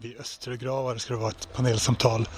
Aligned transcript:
Vid 0.00 0.20
Östergravar 0.20 0.96
ska 0.96 1.14
det 1.14 1.20
vara 1.20 1.30
ett 1.30 1.52
panelsamtal 1.52 2.28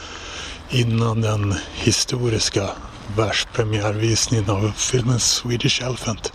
innan 0.70 1.20
den 1.20 1.54
historiska 1.74 2.70
världspremiärvisningen 3.16 4.50
av 4.50 4.72
filmen 4.76 5.20
Swedish 5.20 5.82
Elephant 5.82 6.32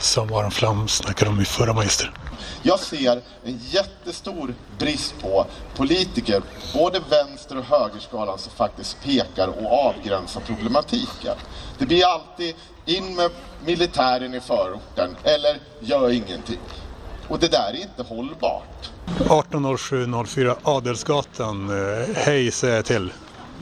som 0.00 0.32
Aron 0.32 0.50
Flam 0.50 0.88
snackade 0.88 1.30
om 1.30 1.40
i 1.40 1.44
förra 1.44 1.72
Magister. 1.72 2.12
Jag 2.62 2.80
ser 2.80 3.22
en 3.44 3.60
jättestor 3.70 4.54
brist 4.78 5.14
på 5.20 5.46
politiker, 5.76 6.42
både 6.74 7.02
vänster 7.10 7.58
och 7.58 7.64
högerskalan, 7.64 8.38
som 8.38 8.52
faktiskt 8.52 8.96
pekar 9.04 9.48
och 9.48 9.86
avgränsar 9.86 10.40
problematiken. 10.40 11.36
Det 11.78 11.86
blir 11.86 12.06
alltid 12.06 12.54
in 12.84 13.14
med 13.14 13.30
militären 13.64 14.34
i 14.34 14.40
förorten 14.40 15.16
eller 15.24 15.58
gör 15.80 16.10
ingenting. 16.10 16.60
Och 17.28 17.38
det 17.38 17.48
där 17.48 17.70
är 17.70 17.82
inte 17.82 18.02
hållbart. 18.02 18.90
180704 19.06 20.56
Adelsgatan. 20.62 21.70
Eh, 21.70 22.06
hej 22.14 22.50
säger 22.50 22.76
jag 22.76 22.84
till. 22.84 23.12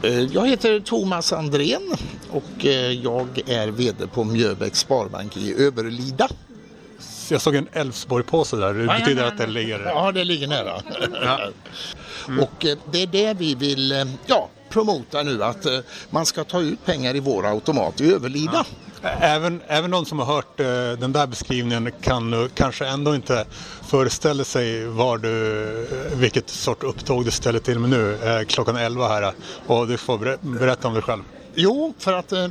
Eh, 0.02 0.20
jag 0.20 0.48
heter 0.48 0.80
Thomas 0.80 1.32
Andrén 1.32 1.94
och 2.30 2.64
eh, 2.64 2.92
jag 2.92 3.40
är 3.46 3.68
VD 3.68 4.06
på 4.06 4.24
Mjöbäcks 4.24 4.78
Sparbank 4.78 5.36
i 5.36 5.54
Överlida. 5.66 6.28
Jag 7.30 7.40
såg 7.40 7.54
en 7.54 7.68
Älvsborg-påse 7.72 8.56
där. 8.56 8.74
Det 8.74 8.86
betyder 8.86 9.24
att 9.24 9.38
det 9.38 9.46
ligger... 9.46 9.80
Ja, 9.80 10.12
det 10.12 10.24
ligger 10.24 10.46
nära. 10.46 10.82
Ja. 11.22 11.40
Mm. 12.28 12.40
Och 12.44 12.66
det 12.92 13.02
är 13.02 13.06
det 13.06 13.34
vi 13.34 13.54
vill 13.54 14.06
ja, 14.26 14.48
promota 14.68 15.22
nu 15.22 15.44
att 15.44 15.66
man 16.10 16.26
ska 16.26 16.44
ta 16.44 16.60
ut 16.60 16.84
pengar 16.84 17.16
i 17.16 17.20
vår 17.20 17.46
automat 17.46 18.00
i 18.00 18.12
Överlida. 18.12 18.66
Även, 19.04 19.60
även 19.66 19.90
de 19.90 20.04
som 20.04 20.18
har 20.18 20.26
hört 20.26 20.60
eh, 20.60 20.66
den 20.98 21.12
där 21.12 21.26
beskrivningen 21.26 21.92
kan 22.00 22.48
kanske 22.54 22.86
ändå 22.86 23.14
inte 23.14 23.44
föreställa 23.82 24.44
sig 24.44 24.86
var 24.86 25.18
du, 25.18 25.62
eh, 26.10 26.18
vilket 26.18 26.50
sort 26.50 26.82
upptåg 26.82 27.24
du 27.24 27.30
ställer 27.30 27.58
till 27.58 27.78
med 27.78 27.90
nu 27.90 28.18
eh, 28.22 28.46
klockan 28.46 28.76
11 28.76 29.08
här 29.08 29.32
och 29.66 29.88
du 29.88 29.96
får 29.96 30.38
berätta 30.58 30.88
om 30.88 30.94
dig 30.94 31.02
själv. 31.02 31.22
Jo, 31.54 31.94
för 31.98 32.12
att 32.12 32.32
eh, 32.32 32.46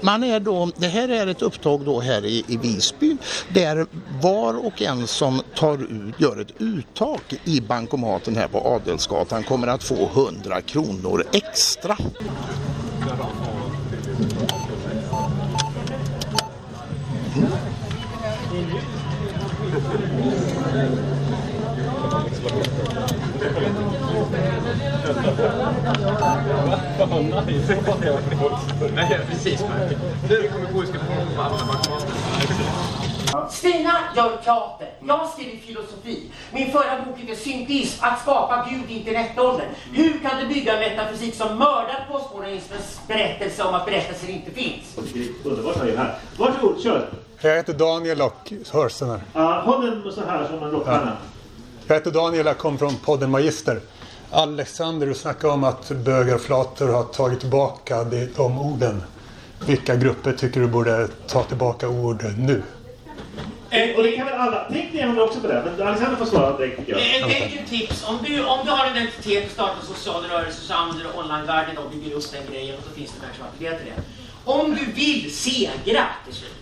man 0.00 0.24
är 0.24 0.40
då, 0.40 0.70
det 0.76 0.88
här 0.88 1.08
är 1.08 1.26
ett 1.26 1.42
upptag 1.42 1.84
då 1.84 2.00
här 2.00 2.24
i, 2.24 2.44
i 2.48 2.56
Visby 2.56 3.16
där 3.48 3.86
var 4.20 4.66
och 4.66 4.82
en 4.82 5.06
som 5.06 5.42
tar 5.56 5.74
ut, 5.74 6.20
gör 6.20 6.40
ett 6.40 6.60
uttag 6.60 7.20
i 7.44 7.60
bankomaten 7.60 8.36
här 8.36 8.48
på 8.48 8.58
Adelsgatan 8.58 9.42
kommer 9.42 9.66
att 9.66 9.82
få 9.82 10.10
100 10.14 10.60
kronor 10.60 11.24
extra. 11.32 11.96
Nej, 28.94 29.20
precis. 29.30 29.60
Nu 30.28 30.48
kommer 30.48 30.66
KU 30.66 30.86
ska 30.86 30.98
få 30.98 31.40
alla 31.42 32.89
Stina 33.60 33.92
gör 34.16 34.36
teater, 34.44 34.88
jag 35.06 35.28
skriver 35.28 35.56
filosofi. 35.56 36.30
Min 36.52 36.72
förra 36.72 37.04
bok 37.04 37.18
heter 37.18 37.34
Syntism, 37.34 38.04
att 38.04 38.20
skapa 38.20 38.66
Gud 38.70 38.90
i 38.90 38.98
internetåldern. 38.98 39.66
Hur 39.92 40.18
kan 40.18 40.40
du 40.40 40.46
bygga 40.46 40.72
en 40.72 40.78
metafysik 40.78 41.34
som 41.34 41.58
mördar 41.58 42.08
Postkodorganismens 42.10 43.00
berättelse 43.08 43.62
om 43.62 43.74
att 43.74 43.86
berättelser 43.86 44.28
inte 44.30 44.50
finns? 44.50 44.98
Underbart 45.44 45.76
att 45.76 45.88
er 45.88 45.96
här. 45.96 46.18
Varsågod, 46.38 46.82
kör! 46.82 47.08
Jag 47.40 47.56
heter 47.56 47.72
Daniel 47.72 48.22
och 48.22 48.52
hörs 48.72 48.98
den 48.98 49.10
här? 49.10 49.20
Ja, 49.32 49.62
håll 49.64 49.86
den 49.86 50.12
så 50.12 50.20
här 50.28 50.46
som 50.46 50.62
en 50.62 50.70
rockstjärna. 50.70 51.16
Ja. 51.20 51.26
Jag 51.86 51.94
heter 51.94 52.10
Daniel, 52.10 52.46
jag 52.46 52.58
kom 52.58 52.78
från 52.78 52.96
podden 52.96 53.30
Magister. 53.30 53.80
Alexander, 54.30 55.06
du 55.06 55.14
snackade 55.14 55.52
om 55.52 55.64
att 55.64 55.90
bögar 55.90 56.34
och 56.34 56.40
flator 56.40 56.88
har 56.88 57.04
tagit 57.04 57.40
tillbaka 57.40 58.04
de 58.36 58.58
orden. 58.58 59.02
Vilka 59.66 59.96
grupper 59.96 60.32
tycker 60.32 60.60
du 60.60 60.66
borde 60.66 61.08
ta 61.26 61.42
tillbaka 61.42 61.88
ord 61.88 62.24
nu? 62.38 62.62
Eh, 63.70 63.96
och 63.96 64.02
det 64.02 64.12
kan 64.12 64.26
väl 64.26 64.34
alla... 64.34 64.66
Tänk 64.72 64.92
ni 64.92 65.02
andra 65.02 65.22
också 65.22 65.40
på 65.40 65.46
det. 65.46 65.62
Men 65.64 65.88
Alexander 65.88 66.16
får 66.16 66.26
svara 66.26 66.56
direkt 66.58 66.78
tycker 66.78 66.92
jag. 66.92 67.00
Eh, 67.00 67.36
ett 67.36 67.42
enkelt 67.42 67.70
tips. 67.70 68.04
Om 68.08 68.18
du, 68.26 68.44
om 68.44 68.58
du 68.64 68.70
har 68.70 68.86
en 68.86 68.96
identitet 68.96 69.46
och 69.46 69.52
startar 69.52 69.82
social 69.94 70.24
rörelse 70.24 70.60
så 70.60 70.74
använder 70.74 71.04
du 71.04 71.18
onlinevärlden 71.18 71.78
och 71.78 71.90
bygger 71.90 72.16
upp 72.16 72.32
den 72.32 72.42
grejen 72.52 72.78
och 72.78 72.84
så 72.84 72.90
finns 72.90 73.12
det 73.12 73.20
människor 73.20 73.38
som 73.38 73.46
aktiverar 73.46 73.74
det. 73.74 74.02
Om 74.44 74.74
du 74.74 74.92
vill 74.92 75.36
segra 75.36 76.06
till 76.24 76.34
slut 76.34 76.59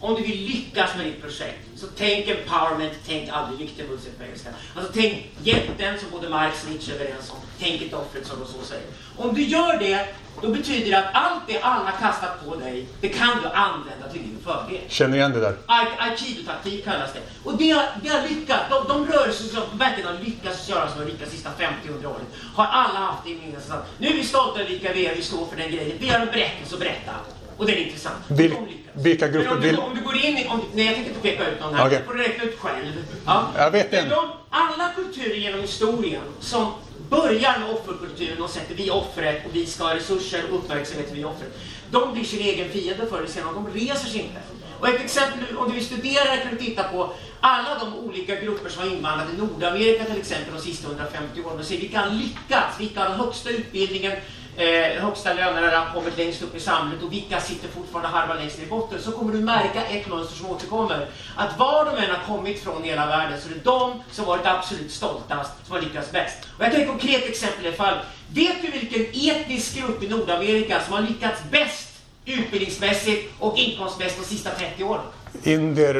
om 0.00 0.14
du 0.14 0.22
vill 0.22 0.46
lyckas 0.46 0.96
med 0.96 1.06
ditt 1.06 1.22
projekt, 1.22 1.58
så 1.76 1.86
tänk 1.96 2.28
empowerment, 2.28 2.92
tänk 3.06 3.28
aldrig 3.28 3.58
victimhood 3.58 3.98
på 4.18 4.24
engelska. 4.24 4.48
Alltså 4.74 4.92
tänk 4.94 5.30
hjälten 5.42 5.98
som 5.98 6.10
både 6.10 6.28
Marx 6.28 6.64
och 6.64 6.70
Nietzsche 6.70 6.92
är 6.92 6.94
överens 6.94 7.30
om. 7.30 7.36
Tänk 7.58 7.82
inte 7.82 7.96
offret 7.96 8.26
som 8.26 8.40
de 8.40 8.46
så 8.46 8.64
säger. 8.64 8.86
Om 9.16 9.34
du 9.34 9.42
gör 9.42 9.78
det, 9.78 10.08
då 10.42 10.48
betyder 10.48 10.90
det 10.90 10.98
att 10.98 11.14
allt 11.14 11.42
det 11.46 11.60
alla 11.60 11.90
kastat 11.90 12.44
på 12.44 12.56
dig, 12.56 12.86
det 13.00 13.08
kan 13.08 13.42
du 13.42 13.48
använda 13.48 14.08
till 14.12 14.22
din 14.22 14.38
fördel. 14.44 14.80
Känner 14.88 15.16
igen 15.16 15.32
det 15.32 15.40
där. 15.40 15.56
Aikido-taktik 15.98 16.84
kallas 16.84 17.12
det. 17.12 17.20
Och 17.44 17.56
det 17.56 17.70
har, 17.70 17.84
det 18.02 18.08
har 18.08 18.28
lyckats. 18.28 18.64
De, 18.70 18.88
de 18.88 19.12
rörelser 19.12 19.44
som 19.44 19.78
verkligen 19.78 20.14
har 20.14 20.24
lyckats 20.24 20.68
göra 20.68 20.90
som 20.90 20.98
har 20.98 21.06
lyckats 21.06 21.30
de 21.30 21.36
sista 21.36 21.50
50-100 21.58 22.06
åren, 22.06 22.26
har 22.54 22.66
alla 22.66 22.98
haft 22.98 23.24
det 23.24 23.30
i 23.30 23.40
minnet. 23.40 23.72
Nu 23.98 24.08
är 24.08 24.14
vi 24.14 24.24
stolta 24.24 24.60
över 24.60 24.70
vilka 24.70 24.92
vi 24.92 25.06
är, 25.06 25.14
vi 25.14 25.22
står 25.22 25.46
för 25.46 25.56
den 25.56 25.70
grejen. 25.70 25.96
Vi 26.00 26.08
har 26.08 26.20
en 26.20 26.26
berättelse 26.26 26.74
att 26.74 26.80
berätta. 26.80 27.12
Och 27.56 27.66
det 27.66 27.72
är 27.72 27.84
intressant. 27.84 28.18
Vil 28.28 28.54
vilka 28.92 29.28
grupper 29.28 29.52
om 29.52 29.60
du. 29.60 29.76
Om 29.76 29.94
du 29.94 30.00
går 30.00 30.16
in 30.16 30.38
i... 30.38 30.46
Om, 30.48 30.60
nej, 30.74 30.86
jag 30.86 30.94
tänker 30.94 31.10
inte 31.10 31.22
peka 31.22 31.50
ut 31.50 31.60
någon 31.60 31.74
här. 31.74 31.86
Okay. 31.86 31.98
Du 31.98 32.04
får 32.04 32.14
räkna 32.14 32.44
ut 32.44 32.58
själv. 32.58 32.92
Ja. 33.26 33.50
Jag 33.56 33.70
vet 33.70 33.92
en. 33.92 34.08
De, 34.08 34.28
alla 34.50 34.92
kulturer 34.96 35.36
genom 35.36 35.60
historien 35.60 36.22
som 36.40 36.72
börjar 37.10 37.58
med 37.58 37.70
offerkulturen 37.70 38.42
och 38.42 38.50
sätter 38.50 38.74
vi 38.74 38.90
offret 38.90 39.46
och 39.46 39.56
vi 39.56 39.66
ska 39.66 39.84
ha 39.84 39.94
resurser 39.94 40.42
och 40.50 40.58
uppmärksamhet 40.58 41.08
vi 41.12 41.24
offret. 41.24 41.58
De 41.90 42.12
blir 42.12 42.24
sin 42.24 42.40
egen 42.40 42.68
fiende 42.68 43.06
förr 43.06 43.18
eller 43.18 43.28
senare 43.28 43.54
de 43.54 43.68
reser 43.68 44.08
sig 44.08 44.20
inte. 44.20 44.40
Och 44.80 44.88
ett 44.88 45.00
exempel, 45.04 45.56
om 45.56 45.68
du 45.68 45.74
vill 45.74 45.86
studera 45.86 46.36
kan 46.36 46.50
du 46.50 46.56
titta 46.56 46.82
på 46.82 47.12
alla 47.40 47.78
de 47.78 47.94
olika 47.94 48.34
grupper 48.40 48.70
som 48.70 48.82
har 48.82 48.96
invandrat 48.96 49.28
i 49.34 49.36
Nordamerika 49.36 50.04
till 50.04 50.18
exempel 50.18 50.54
de 50.54 50.60
sista 50.60 50.88
150 50.88 51.42
åren 51.44 51.58
och 51.58 51.64
se 51.64 51.76
vilka 51.76 52.00
har 52.00 52.10
lyckats, 52.10 52.80
vilka 52.80 53.00
har 53.00 53.08
den 53.08 53.20
högsta 53.20 53.50
utbildningen, 53.50 54.12
eh, 54.56 55.02
högsta 55.02 55.32
lönerna 55.32 55.78
har 55.78 55.94
kommit 55.94 56.18
längst 56.18 56.42
upp 56.42 56.54
i 56.54 56.60
samhället 56.60 57.02
och 57.02 57.12
vilka 57.12 57.40
sitter 57.40 57.68
fortfarande 57.68 58.08
halva 58.08 58.34
längst 58.34 58.58
ner 58.58 58.66
i 58.66 58.68
botten 58.68 59.02
så 59.02 59.12
kommer 59.12 59.32
du 59.32 59.38
märka 59.38 59.84
ett 59.84 60.08
mönster 60.08 60.36
som 60.36 60.50
återkommer. 60.50 61.08
Att 61.36 61.58
var 61.58 61.84
de 61.84 62.04
än 62.04 62.10
har 62.10 62.36
kommit 62.36 62.62
från 62.62 62.84
i 62.84 62.88
hela 62.88 63.06
världen 63.06 63.40
så 63.40 63.48
är 63.48 63.54
det 63.54 63.64
de 63.64 64.02
som 64.10 64.24
varit 64.24 64.46
absolut 64.46 64.92
stoltast 64.92 65.52
som 65.66 65.76
har 65.76 65.82
lyckats 65.82 66.12
bäst. 66.12 66.36
Och 66.58 66.64
jag 66.64 66.72
tar 66.72 66.78
ett 66.78 66.88
konkret 66.88 67.28
exempel 67.28 67.66
i 67.66 67.72
fall. 67.72 67.98
Vet 68.28 68.62
du 68.62 68.70
vilken 68.70 69.30
etnisk 69.30 69.78
grupp 69.78 70.02
i 70.02 70.08
Nordamerika 70.08 70.80
som 70.80 70.92
har 70.92 71.00
lyckats 71.00 71.40
bäst 71.50 71.92
utbildningsmässigt 72.24 73.32
och 73.38 73.58
inkomstmässigt 73.58 74.20
de 74.20 74.26
sista 74.34 74.50
30 74.50 74.84
åren? 74.84 75.04
Indier? 75.42 75.96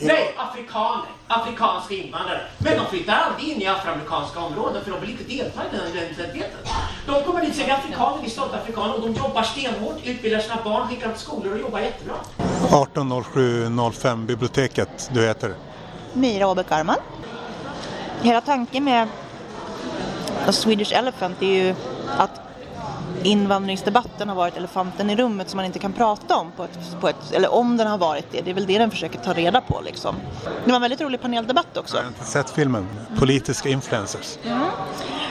In... 0.00 0.06
Nej, 0.06 0.34
afrikaner. 0.36 1.06
Afrikanska 1.26 1.94
invandrare. 1.94 2.40
Men 2.58 2.76
de 2.76 2.86
flyttar 2.86 3.14
aldrig 3.14 3.48
in 3.48 3.62
i 3.62 3.66
afroamerikanska 3.66 4.40
områden 4.40 4.84
för 4.84 4.90
de 4.90 5.00
vill 5.00 5.10
inte 5.10 5.24
delta 5.24 5.60
i 5.72 5.76
den 5.76 5.86
identiteten. 5.86 6.58
De 7.06 7.24
kommer 7.24 7.40
dit 7.40 7.50
och 7.50 7.56
säger 7.56 7.74
afrikaner, 7.74 8.18
vi 8.20 8.26
är 8.26 8.30
stolta 8.30 8.56
afrikaner 8.56 8.94
och 8.94 9.00
de 9.00 9.12
jobbar 9.12 9.42
stenhårt, 9.42 9.96
utbildar 10.04 10.38
sina 10.40 10.58
barn, 10.64 10.88
skickar 10.88 11.06
dem 11.06 11.14
till 11.14 11.22
skolor 11.22 11.52
och 11.52 11.60
jobbar 11.60 11.80
jättebra. 11.80 12.14
180705 12.64 14.26
biblioteket, 14.26 15.10
du 15.12 15.26
heter? 15.26 15.54
Mira 16.12 16.46
Åbäck 16.46 16.72
Arman. 16.72 16.96
Hela 18.22 18.40
tanken 18.40 18.84
med 18.84 19.08
Swedish 20.50 20.92
Elephant 20.92 21.42
är 21.42 21.46
ju 21.46 21.74
att 22.18 22.40
invandringsdebatten 23.22 24.28
har 24.28 24.36
varit 24.36 24.56
elefanten 24.56 25.10
i 25.10 25.16
rummet 25.16 25.48
som 25.48 25.56
man 25.56 25.66
inte 25.66 25.78
kan 25.78 25.92
prata 25.92 26.36
om 26.36 26.52
på 26.56 26.64
ett, 26.64 27.00
på 27.00 27.08
ett, 27.08 27.32
eller 27.32 27.54
om 27.54 27.76
den 27.76 27.86
har 27.86 27.98
varit 27.98 28.26
det. 28.30 28.40
Det 28.40 28.50
är 28.50 28.54
väl 28.54 28.66
det 28.66 28.78
den 28.78 28.90
försöker 28.90 29.18
ta 29.18 29.32
reda 29.32 29.60
på 29.60 29.80
liksom. 29.84 30.16
Det 30.64 30.70
var 30.70 30.76
en 30.76 30.82
väldigt 30.82 31.00
rolig 31.00 31.20
paneldebatt 31.20 31.76
också. 31.76 31.96
Jag 31.96 32.02
har 32.02 32.08
inte 32.08 32.24
sett 32.24 32.50
filmen. 32.50 32.86
Politiska 33.18 33.68
influencers. 33.68 34.38
Mm. 34.44 34.58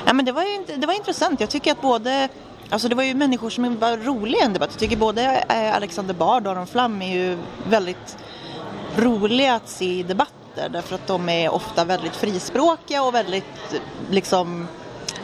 Ja, 0.05 0.13
men 0.13 0.25
det, 0.25 0.31
var 0.31 0.43
ju, 0.43 0.75
det 0.75 0.87
var 0.87 0.93
intressant. 0.93 1.39
Jag 1.39 1.49
tycker 1.49 1.71
att 1.71 1.81
både 1.81 2.29
Alltså 2.71 2.87
det 2.87 2.95
var 2.95 3.03
ju 3.03 3.13
människor 3.13 3.49
som 3.49 3.79
var 3.79 3.97
roliga 3.97 4.41
i 4.41 4.45
en 4.45 4.53
debatt. 4.53 4.69
Jag 4.71 4.79
tycker 4.79 4.97
både 4.97 5.45
eh, 5.49 5.75
Alexander 5.75 6.13
Bard 6.13 6.47
och 6.47 6.53
Aron 6.53 6.67
Flam 6.67 7.01
är 7.01 7.17
ju 7.17 7.37
väldigt 7.69 8.17
roliga 8.97 9.55
att 9.55 9.69
se 9.69 9.99
i 9.99 10.03
debatter 10.03 10.69
därför 10.69 10.95
att 10.95 11.07
de 11.07 11.29
är 11.29 11.49
ofta 11.49 11.85
väldigt 11.85 12.15
frispråkiga 12.15 13.03
och 13.03 13.15
väldigt 13.15 13.81
liksom 14.09 14.67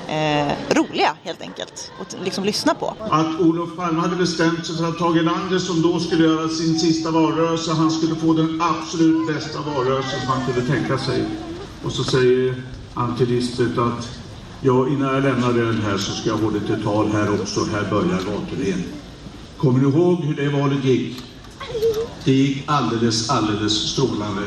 eh, 0.07 0.53
roliga 0.69 1.15
helt 1.23 1.41
enkelt 1.41 1.91
att 2.01 2.15
liksom 2.23 2.43
lyssna 2.43 2.75
på. 2.75 2.93
Att 2.99 3.39
Olof 3.39 3.75
Palme 3.75 3.99
hade 4.01 4.15
bestämt 4.15 4.65
sig 4.65 4.77
för 4.77 4.89
att 4.89 4.97
Tage 4.97 5.17
Erlander 5.17 5.59
som 5.59 5.81
då 5.81 5.99
skulle 5.99 6.23
göra 6.23 6.49
sin 6.49 6.79
sista 6.79 7.11
valrörelse, 7.11 7.71
han 7.71 7.91
skulle 7.91 8.15
få 8.15 8.33
den 8.33 8.61
absolut 8.61 9.27
bästa 9.27 9.59
valrörelsen 9.61 10.19
som 10.19 10.29
han 10.29 10.45
kunde 10.45 10.71
tänka 10.71 10.97
sig. 10.97 11.25
Och 11.83 11.91
så 11.91 12.03
säger 12.03 12.63
Antti 12.93 13.25
Lisbeth 13.25 13.79
att 13.79 14.09
ja, 14.61 14.87
innan 14.87 15.13
jag 15.13 15.23
lämnar 15.23 15.53
den 15.53 15.81
här 15.81 15.97
så 15.97 16.11
ska 16.11 16.29
jag 16.29 16.37
hålla 16.37 16.57
ett 16.57 16.83
tal 16.83 17.07
här 17.07 17.41
också. 17.41 17.65
Här 17.65 17.89
börjar 17.89 18.17
Gatorén. 18.17 18.83
Kommer 19.57 19.79
ni 19.79 19.89
ihåg 19.89 20.23
hur 20.23 20.35
det 20.35 20.49
valet 20.49 20.83
gick? 20.85 21.23
Det 22.23 22.31
gick 22.31 22.63
alldeles, 22.65 23.29
alldeles 23.29 23.73
strålande. 23.73 24.41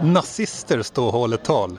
Nazister 0.00 0.82
står 0.82 1.06
och 1.06 1.12
håller 1.12 1.36
tal. 1.36 1.78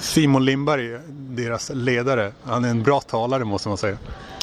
Simon 0.00 0.44
Lindberg, 0.44 1.00
deras 1.08 1.70
ledare, 1.74 2.32
han 2.44 2.64
är 2.64 2.68
en 2.68 2.82
bra 2.82 3.00
talare 3.00 3.44
måste 3.44 3.68
man 3.68 3.78
säga. 3.78 3.98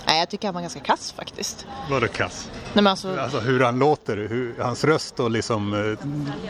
Nej, 0.07 0.19
jag 0.19 0.29
tycker 0.29 0.47
han 0.47 0.55
var 0.55 0.61
ganska 0.61 0.79
kass 0.79 1.13
faktiskt. 1.17 1.65
Vadå 1.89 2.07
kass? 2.07 2.49
Nej, 2.73 2.83
men 2.83 2.87
alltså, 2.87 3.19
Alltså 3.19 3.39
hur 3.39 3.59
han 3.59 3.79
låter, 3.79 4.17
hur, 4.17 4.55
hans 4.59 4.83
röst 4.83 5.19
och 5.19 5.31
liksom 5.31 5.73
eh, 5.73 6.07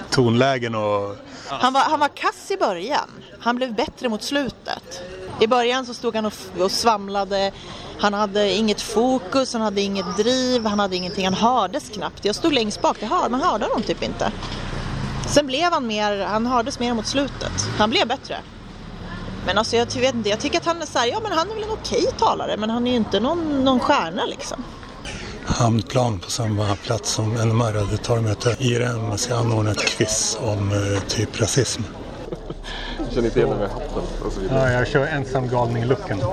tonlägen 0.10 0.76
och... 0.76 1.16
han, 1.48 1.74
var, 1.74 1.82
han 1.82 2.00
var 2.00 2.08
kass 2.08 2.52
i 2.52 2.58
början. 2.58 3.10
Han 3.40 3.56
blev 3.56 3.76
bättre 3.76 4.10
mot 4.10 4.24
slutet. 4.24 5.02
I 5.40 5.48
början 5.48 5.86
så 5.86 5.94
stod 5.94 6.16
han 6.16 6.26
och, 6.26 6.34
och 6.60 6.72
svamlade. 6.72 7.52
Han 8.00 8.14
hade 8.14 8.52
inget 8.52 8.82
fokus, 8.82 9.54
han 9.54 9.62
hade 9.62 9.82
inget 9.82 10.18
driv, 10.18 10.66
han 10.66 10.80
hade 10.80 10.96
ingenting. 10.96 11.26
Han 11.26 11.34
hördes 11.34 11.90
knappt. 11.90 12.26
Jag 12.26 12.36
stod 12.36 12.54
längst 12.54 12.82
bak, 12.82 12.98
jag 13.00 13.08
hör, 13.08 13.30
man 13.30 13.42
hörde 13.42 13.66
honom 13.66 13.82
typ 13.84 14.04
inte. 14.04 14.32
Sen 15.28 15.48
blev 15.48 15.72
han 15.72 15.88
mer, 15.88 16.26
han 16.26 16.46
hördes 16.46 16.80
mer 16.80 16.94
mot 16.94 17.08
slutet. 17.08 17.52
Han 17.78 17.90
blev 17.90 18.08
bättre. 18.08 18.38
Men 19.46 19.58
alltså 19.58 19.76
jag 19.76 19.86
vet 19.96 20.16
inte, 20.16 20.30
jag 20.30 20.40
tycker 20.40 20.58
att 20.58 20.66
han 20.66 20.82
är 20.82 20.86
så 20.86 21.00
här, 21.00 21.08
ja 21.08 21.20
men 21.24 21.32
han 21.32 21.52
är 21.52 21.56
väl 21.56 21.64
en 21.64 21.70
okej 21.70 22.06
talare 22.18 22.58
men 22.58 22.70
han 22.70 22.88
är 22.88 22.92
ju 22.92 22.98
inte 22.98 23.20
någon, 23.20 23.64
någon 23.64 23.80
stjärna 23.80 24.26
liksom. 24.26 24.64
Hamnplan 25.46 26.20
på 26.20 26.32
samma 26.32 26.76
plats 26.76 27.12
som 27.12 27.34
NMR 27.34 27.80
hade 27.86 27.98
torgmöte. 27.98 28.56
IRM 28.60 29.18
ska 29.18 29.36
anordna 29.36 29.72
ett 29.72 29.86
quiz 29.86 30.38
om 30.42 30.72
eh, 30.72 31.02
typ 31.08 31.42
rasism. 31.42 31.82
Känner 33.12 33.28
inte 33.28 33.40
igen 33.40 33.50
mig 33.50 33.60
med 33.60 33.70
hatten 33.70 34.04
och 34.26 34.34
så 34.34 34.40
vidare. 34.40 34.72
Ja, 34.72 34.78
jag 34.78 34.88
kör 34.88 35.08
ensam 35.08 35.50
galning-looken. 35.50 36.24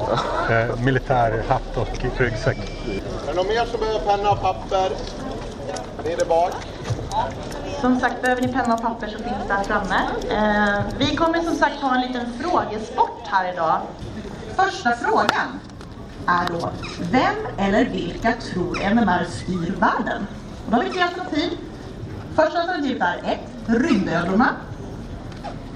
Eh, 0.50 0.80
militär 0.80 1.44
hatt 1.48 1.76
och 1.76 2.18
ryggsäck. 2.18 2.56
Är 2.56 3.26
det 3.26 3.34
någon 3.34 3.46
mer 3.46 3.66
som 3.66 3.80
behöver 3.80 4.00
penna 4.00 4.30
och 4.30 4.40
papper? 4.40 4.92
Nere 6.04 6.24
bak. 6.28 6.52
Som 7.80 8.00
sagt, 8.00 8.22
behöver 8.22 8.42
ni 8.42 8.48
penna 8.48 8.74
och 8.74 8.82
papper 8.82 9.06
så 9.08 9.18
finns 9.18 9.48
där 9.48 9.62
framme. 9.64 10.00
Eh, 10.30 10.84
vi 10.98 11.16
kommer 11.16 11.42
som 11.42 11.54
sagt 11.54 11.80
ha 11.80 11.94
en 11.94 12.00
liten 12.00 12.32
frågesport 12.40 13.26
här 13.26 13.52
idag. 13.52 13.80
Första 14.56 14.92
frågan 14.92 15.60
är 16.26 16.48
då, 16.48 16.70
vem 17.10 17.34
eller 17.58 17.84
vilka 17.84 18.32
tror 18.32 18.82
MMR 18.82 19.24
styr 19.24 19.74
världen? 19.80 20.26
Och 20.66 20.70
då 20.70 20.76
har 20.76 20.84
vi 20.84 20.90
tre 20.90 21.02
alternativ. 21.02 21.58
Första 22.34 22.60
alternativet 22.60 23.02
är 23.02 23.32
1. 23.32 23.38
Rymdödlorna. 23.66 24.48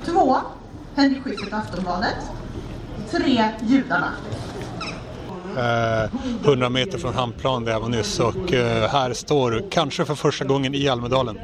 2. 0.05 0.37
Henrik 0.97 1.23
Schyffert 1.25 1.53
och 1.53 1.59
Aftonbladet. 1.59 2.17
3. 3.11 3.45
Judarna. 3.63 4.13
Eh, 5.57 6.11
100 6.45 6.69
meter 6.69 6.99
från 6.99 7.15
Hamnplan 7.15 7.65
där 7.65 7.73
jag 7.73 7.81
var 7.81 7.89
nyss 7.89 8.21
och 8.21 8.53
eh, 8.53 8.91
här 8.91 9.13
står, 9.13 9.63
kanske 9.71 10.05
för 10.05 10.15
första 10.15 10.45
gången 10.45 10.75
i 10.75 10.89
Almedalen, 10.89 11.39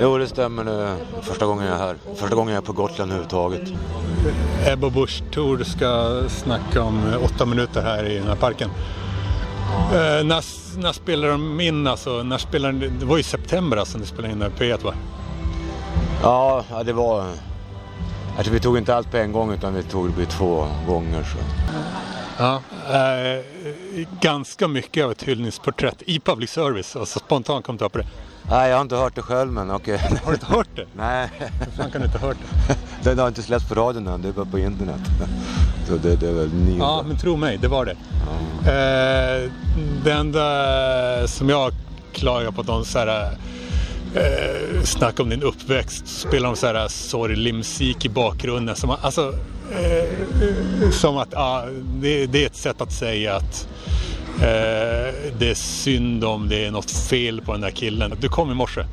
Jo, 0.00 0.18
det 0.18 0.28
stämmer. 0.28 0.64
Är 0.64 0.96
första 1.22 1.46
gången 1.46 1.66
jag 1.66 1.74
är 1.74 1.78
här. 1.78 1.96
Första 2.16 2.36
gången 2.36 2.54
jag 2.54 2.62
är 2.62 2.66
på 2.66 2.72
Gotland 2.72 3.10
överhuvudtaget. 3.10 3.62
Ebba 4.66 4.90
Busch 4.90 5.22
Thor 5.32 5.64
ska 5.64 6.22
snacka 6.28 6.82
om 6.82 7.06
eh, 7.12 7.24
åtta 7.24 7.46
minuter 7.46 7.82
här 7.82 8.04
i 8.10 8.14
den 8.18 8.26
här 8.26 8.34
parken. 8.36 8.70
Eh, 9.92 10.24
när, 10.24 10.44
när 10.80 10.92
spelar 10.92 11.28
de 11.28 11.60
in 11.60 11.86
alltså? 11.86 12.22
När 12.22 12.38
spelar, 12.38 12.72
de- 12.72 12.88
det 12.98 13.06
var 13.06 13.18
i 13.18 13.22
september 13.22 13.76
alltså 13.76 13.98
ni 13.98 14.06
spelade 14.06 14.32
in 14.32 14.38
det 14.38 14.48
P1 14.58 14.84
va? 14.84 14.94
Ja, 16.22 16.64
det 16.84 16.92
var... 16.92 17.24
Alltså, 18.36 18.52
vi 18.52 18.60
tog 18.60 18.78
inte 18.78 18.96
allt 18.96 19.10
på 19.10 19.16
en 19.16 19.32
gång 19.32 19.52
utan 19.52 19.74
vi 19.74 19.82
tog 19.82 20.10
det 20.18 20.26
två 20.26 20.66
gånger. 20.88 21.22
Så. 21.22 21.38
Ja. 22.38 22.60
Eh, 22.94 23.44
ganska 24.20 24.68
mycket 24.68 25.04
av 25.04 25.10
ett 25.12 25.22
hyllningsporträtt 25.22 26.02
i 26.06 26.20
public 26.20 26.50
service. 26.50 26.96
Alltså 26.96 27.18
spontant 27.18 27.64
kom 27.66 27.76
jag 27.80 27.92
på 27.92 27.98
det. 27.98 28.06
Nej, 28.50 28.70
jag 28.70 28.76
har 28.76 28.82
inte 28.82 28.96
hört 28.96 29.14
det 29.14 29.22
själv 29.22 29.52
men 29.52 29.70
okej. 29.70 29.98
Har 30.24 30.30
du 30.30 30.34
inte 30.34 30.46
hört 30.46 30.68
det? 30.76 30.86
Nej, 30.96 31.28
Hur 31.38 31.70
fan 31.76 31.90
kan 31.90 32.00
du 32.00 32.06
inte 32.06 32.18
ha 32.18 32.28
hört 32.28 32.36
det? 32.68 32.76
den 33.10 33.18
har 33.18 33.28
inte 33.28 33.42
släppts 33.42 33.68
på 33.68 33.74
radion 33.74 34.06
än. 34.06 34.22
Det 34.22 34.28
är 34.28 34.32
bara 34.32 34.46
på 34.46 34.58
internet. 34.58 35.00
Så 35.88 35.96
det, 35.96 36.16
det 36.16 36.28
är 36.28 36.32
väl 36.32 36.54
nio. 36.54 36.78
Ja, 36.78 37.04
men 37.08 37.18
tro 37.18 37.36
mig, 37.36 37.58
det 37.58 37.68
var 37.68 37.84
det. 37.84 37.96
Eh, 38.66 39.50
det 40.04 40.12
enda 40.12 41.28
som 41.28 41.48
jag 41.48 41.72
klagar 42.12 42.50
på 42.50 42.62
de 42.62 42.84
så 42.84 42.98
här, 42.98 43.30
eh, 44.14 44.82
snackar 44.84 45.24
om 45.24 45.30
din 45.30 45.42
uppväxt, 45.42 46.08
spelar 46.08 46.46
de 46.48 46.56
så 46.56 46.66
här 46.66 46.88
sorglig 46.88 47.54
musik 47.54 48.04
i 48.04 48.08
bakgrunden. 48.08 48.76
Som, 48.76 48.90
alltså, 48.90 49.34
eh, 49.72 50.90
som 50.90 51.16
att 51.16 51.34
ah, 51.34 51.64
det, 52.00 52.26
det 52.26 52.42
är 52.42 52.46
ett 52.46 52.56
sätt 52.56 52.80
att 52.80 52.92
säga 52.92 53.36
att 53.36 53.68
eh, 54.36 55.14
det 55.38 55.50
är 55.50 55.54
synd 55.54 56.24
om 56.24 56.48
det 56.48 56.64
är 56.66 56.70
något 56.70 56.90
fel 56.90 57.40
på 57.40 57.52
den 57.52 57.60
där 57.60 57.70
killen. 57.70 58.14
Du 58.20 58.28
kom 58.28 58.50
i 58.50 58.54
morse. 58.54 58.84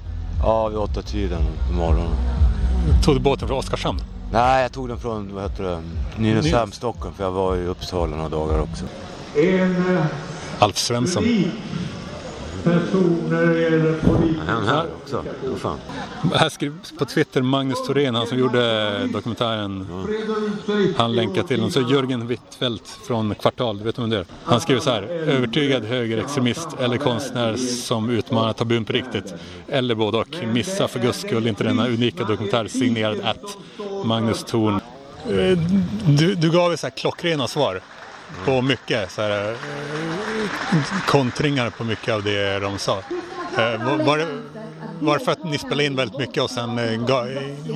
Ja, 0.41 0.67
vid 0.67 0.77
åtta 0.77 1.01
tiden 1.01 1.41
på 1.67 1.73
morgonen. 1.73 2.15
Tog 3.03 3.15
du 3.15 3.19
båten 3.19 3.47
från 3.47 3.57
Oskarshamn? 3.57 3.99
Nej, 4.31 4.61
jag 4.61 4.71
tog 4.71 4.87
den 4.87 4.99
från 4.99 5.33
vad 5.33 5.43
heter 5.43 5.63
det, 5.63 5.81
Nynäshamn, 6.17 6.71
Stockholm. 6.71 7.15
För 7.15 7.23
jag 7.23 7.31
var 7.31 7.55
i 7.55 7.65
Uppsala 7.65 8.15
några 8.15 8.29
dagar 8.29 8.59
också. 8.59 8.85
En 9.37 9.99
Alf 10.59 10.77
Svensson. 10.77 11.23
Rik 12.65 12.81
person 12.81 13.27
när 13.29 13.45
det 13.45 13.61
gäller 13.61 13.99
politik. 13.99 14.37
Är 14.47 14.51
han 14.51 14.67
här 14.67 14.85
också? 15.03 15.23
Vad 15.45 15.59
fan? 15.59 15.77
Här 16.33 16.49
skriver 16.49 16.77
på 16.97 17.05
Twitter 17.05 17.41
Magnus 17.41 17.87
Thorén, 17.87 18.15
han 18.15 18.27
som 18.27 18.37
gjorde 18.39 19.07
dokumentären. 19.07 19.87
Han 20.97 21.15
länkar 21.15 21.43
till 21.43 21.61
den. 21.61 21.71
Så 21.71 21.81
Jörgen 21.81 22.27
Wittfeldt 22.27 22.89
från 23.07 23.35
Kvartal, 23.35 23.77
du 23.77 23.83
vet 23.83 23.99
om 23.99 24.09
det 24.09 24.17
är? 24.17 24.25
Han 24.43 24.61
skriver 24.61 24.81
så 24.81 24.89
här. 24.89 25.03
Övertygad 25.03 25.83
högerextremist 25.85 26.67
eller 26.79 26.97
konstnär 26.97 27.55
som 27.55 28.09
utmanar 28.09 28.53
tabun 28.53 28.85
på 28.85 28.93
riktigt. 28.93 29.33
Eller 29.67 29.95
både 29.95 30.17
och. 30.17 30.27
Missa 30.53 30.87
för 30.87 30.99
guds 30.99 31.21
skull 31.21 31.47
inte 31.47 31.63
denna 31.63 31.87
unika 31.87 32.23
dokumentär 32.23 32.67
signerad 32.67 33.21
att 33.23 33.57
Magnus 34.05 34.43
Thorn. 34.43 34.79
Eh, 35.29 35.57
Du, 36.07 36.35
du 36.35 36.51
gav 36.51 36.71
ju 36.71 36.77
så 36.77 36.87
här 36.87 36.91
klockrena 36.91 37.47
svar 37.47 37.81
på 38.45 38.61
mycket 38.61 39.11
så 39.11 39.21
här, 39.21 39.49
eh, 39.51 39.55
kontringar 41.07 41.69
på 41.69 41.83
mycket 41.83 42.13
av 42.13 42.23
det 42.23 42.59
de 42.59 42.77
sa. 42.77 42.97
Eh, 43.57 44.05
Var, 44.05 44.17
det, 44.17 44.27
var 44.99 45.17
det 45.19 45.25
för 45.25 45.31
att 45.31 45.43
ni 45.43 45.57
spelade 45.57 45.85
in 45.85 45.95
väldigt 45.95 46.17
mycket 46.17 46.43
och 46.43 46.49
sen 46.49 46.79
eh, 46.79 47.05
ga, 47.05 47.25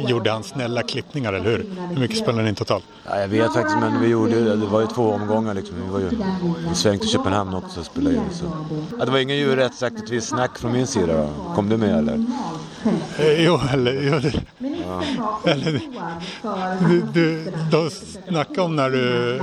gjorde 0.07 0.31
han 0.31 0.43
snälla 0.43 0.83
klippningar, 0.83 1.33
eller 1.33 1.49
hur? 1.49 1.65
Hur 1.89 1.99
mycket 1.99 2.17
spelade 2.17 2.43
ni 2.43 2.49
in 2.49 2.55
totalt? 2.55 2.83
Ja, 3.05 3.19
jag 3.19 3.27
vet 3.27 3.53
faktiskt, 3.53 3.77
men 3.79 4.01
vi 4.01 4.07
gjorde, 4.07 4.55
det 4.55 4.65
var 4.65 4.81
ju 4.81 4.87
två 4.87 5.11
omgångar 5.11 5.53
liksom. 5.53 5.75
Vi 5.85 5.89
var 5.91 5.99
ju 5.99 6.09
i 6.71 6.75
sväng 6.75 6.99
till 6.99 7.09
Köpenhamn 7.09 7.53
också 7.53 7.79
och 7.79 7.85
spelade 7.85 8.15
in. 8.15 8.21
Så. 8.31 8.45
Ja, 8.99 9.05
det 9.05 9.11
var 9.11 9.19
ingen 9.19 9.37
djurrättsaktigt 9.37 10.09
visst 10.09 10.27
snack 10.29 10.57
från 10.59 10.71
min 10.71 10.87
sida 10.87 11.13
då. 11.17 11.53
Kom 11.55 11.69
du 11.69 11.77
med 11.77 11.97
eller? 11.97 12.25
Jo, 13.37 13.59
eller... 13.73 13.93
Jo, 14.01 14.19
det, 14.19 14.33
eller 15.51 15.79
du, 16.89 17.01
du, 17.13 17.51
de 17.71 17.89
snackade 18.29 18.61
om 18.61 18.75
när 18.75 18.89
du, 18.89 19.41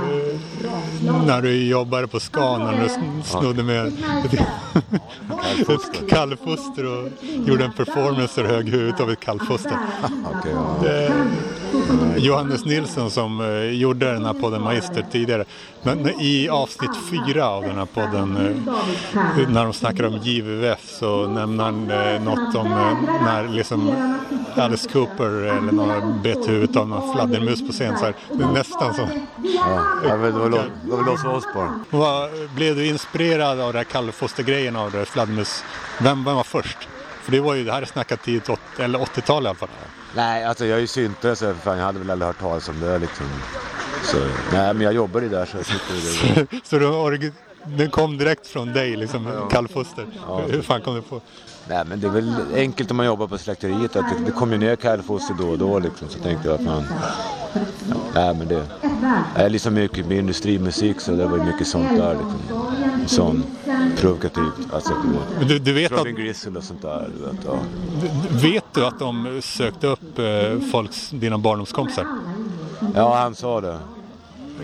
när 1.05 1.41
du 1.41 1.67
jobbade 1.67 2.07
på 2.07 2.19
Scan, 2.19 2.59
när 2.63 2.71
du 2.81 2.87
sn- 2.87 3.23
snodde 3.23 3.63
med 3.63 3.87
ett 3.87 4.39
kallfoster 6.09 6.85
och 6.85 7.09
gjorde 7.47 7.65
en 7.65 7.73
performance 7.73 8.41
och 8.41 8.47
hög 8.47 8.69
huvudet 8.69 8.99
av 9.01 9.11
ett 9.11 9.19
kallfoster. 9.19 9.77
Okej, 10.39 10.51
ja. 10.53 10.87
Eh, 10.87 11.11
Johannes 12.17 12.65
Nilsson 12.65 13.11
som 13.11 13.41
eh, 13.41 13.71
gjorde 13.71 14.13
den 14.13 14.25
här 14.25 14.33
podden 14.33 14.61
Magister 14.61 15.05
tidigare. 15.11 15.45
Men 15.83 16.09
i 16.21 16.49
avsnitt 16.49 16.91
fyra 17.09 17.49
av 17.49 17.63
den 17.63 17.77
här 17.77 17.85
podden 17.85 18.37
eh, 18.37 19.49
när 19.49 19.63
de 19.63 19.73
snackar 19.73 20.03
om 20.03 20.17
JVF 20.23 20.89
så 20.89 21.27
nämner 21.27 21.63
han 21.63 21.91
eh, 21.91 22.23
något 22.23 22.55
om 22.55 22.67
eh, 22.67 23.23
när 23.23 23.47
liksom 23.47 23.95
Alice 24.55 24.89
Cooper 24.89 25.25
eller 25.25 25.71
någon 25.71 26.21
bet 26.21 26.49
huvudet 26.49 26.75
av 26.75 26.87
någon 26.87 27.13
fladdermus 27.13 27.67
på 27.67 27.73
scen. 27.73 27.97
Så 27.97 28.05
här, 28.05 28.15
det 28.33 28.43
är 28.43 28.51
nästan 28.51 28.93
som... 28.93 29.07
Ja, 29.43 29.83
det 30.03 30.31
var, 30.31 30.49
Lasse 31.05 31.27
Osborn. 31.27 31.83
Blev 32.55 32.75
du 32.75 32.87
inspirerad 32.87 33.59
av 33.59 33.73
det 33.73 33.79
här 33.79 33.83
kallfostergrejen 33.83 34.75
av 34.75 34.91
det 34.91 35.05
fladdermus? 35.05 35.63
Vem, 36.01 36.23
vem 36.23 36.35
var 36.35 36.43
först? 36.43 36.77
För 37.25 37.31
det 37.31 37.39
var 37.39 37.53
ju, 37.55 37.63
det 37.63 37.71
här 37.71 37.81
är 37.81 37.85
snackat 37.85 38.23
tidigt, 38.23 38.49
åt- 38.49 38.79
eller 38.79 38.99
80-tal 38.99 39.43
i 39.43 39.47
alla 39.47 39.55
fall. 39.55 39.69
Nej, 40.15 40.45
alltså 40.45 40.65
jag 40.65 40.77
är 40.77 40.81
ju 40.81 40.87
syntare 40.87 41.35
så 41.35 41.45
för 41.45 41.53
fan, 41.53 41.77
jag 41.77 41.85
hade 41.85 41.99
väl 41.99 42.11
aldrig 42.11 42.27
hört 42.27 42.39
talas 42.39 42.69
om 42.69 42.79
det 42.79 42.99
liksom. 42.99 43.25
Så, 44.03 44.17
nej, 44.53 44.73
men 44.73 44.81
jag 44.81 44.93
jobbade 44.93 45.25
ju 45.25 45.31
där 45.31 45.45
så 45.45 45.57
jag 45.57 45.63
var... 45.63 46.61
Så 46.63 47.09
du, 47.09 47.31
den 47.65 47.89
kom 47.89 48.17
direkt 48.17 48.47
från 48.47 48.73
dig, 48.73 48.95
liksom, 48.95 49.47
kallfoster. 49.51 50.07
Ja. 50.27 50.41
Hur 50.49 50.61
fan 50.61 50.81
kom 50.81 50.95
du 50.95 51.01
på? 51.01 51.21
Nej, 51.67 51.83
men 51.87 51.99
det 51.99 52.07
är 52.07 52.11
väl 52.11 52.35
enkelt 52.55 52.91
om 52.91 52.97
man 52.97 53.05
jobbar 53.05 53.27
på 53.27 53.37
slakteriet 53.37 53.95
att 53.95 54.09
det, 54.09 54.25
det 54.25 54.31
kommer 54.31 54.53
ju 54.53 54.59
ner 54.59 54.75
kallfoster 54.75 55.35
då 55.39 55.49
och 55.49 55.57
då 55.57 55.79
liksom. 55.79 56.09
Så 56.09 56.19
tänkte 56.19 56.47
jag 56.47 56.55
att 56.55 56.63
man... 56.65 56.83
Nej, 58.13 58.33
men 58.35 58.47
det... 58.47 58.65
Jag 59.35 59.45
är 59.45 59.49
liksom 59.49 59.73
mycket 59.73 60.05
med 60.05 60.17
industrimusik 60.17 61.01
så 61.01 61.11
det 61.11 61.25
var 61.27 61.37
ju 61.37 61.43
mycket 61.43 61.67
sånt 61.67 61.97
där 61.97 62.13
liksom. 62.13 62.39
Sån 63.07 63.43
provokativt. 63.95 64.73
Alltså, 64.73 64.93
du, 65.47 65.59
du 65.59 65.73
vet 65.73 65.91
att, 65.91 65.97
Robin 65.97 66.15
Grizzle 66.15 66.57
och 66.57 66.63
sånt 66.63 66.81
där. 66.81 67.09
Du 67.17 67.25
vet, 67.25 67.45
ja. 67.45 67.57
du- 68.29 68.37
vet 68.51 68.65
du 68.73 68.85
att 68.85 68.99
de 68.99 69.41
sökte 69.43 69.87
upp 69.87 70.19
eh, 70.19 70.59
folks, 70.71 71.09
dina 71.09 71.37
barndomskompisar? 71.37 72.05
ja, 72.95 73.15
han 73.15 73.35
sa 73.35 73.61
det. 73.61 73.79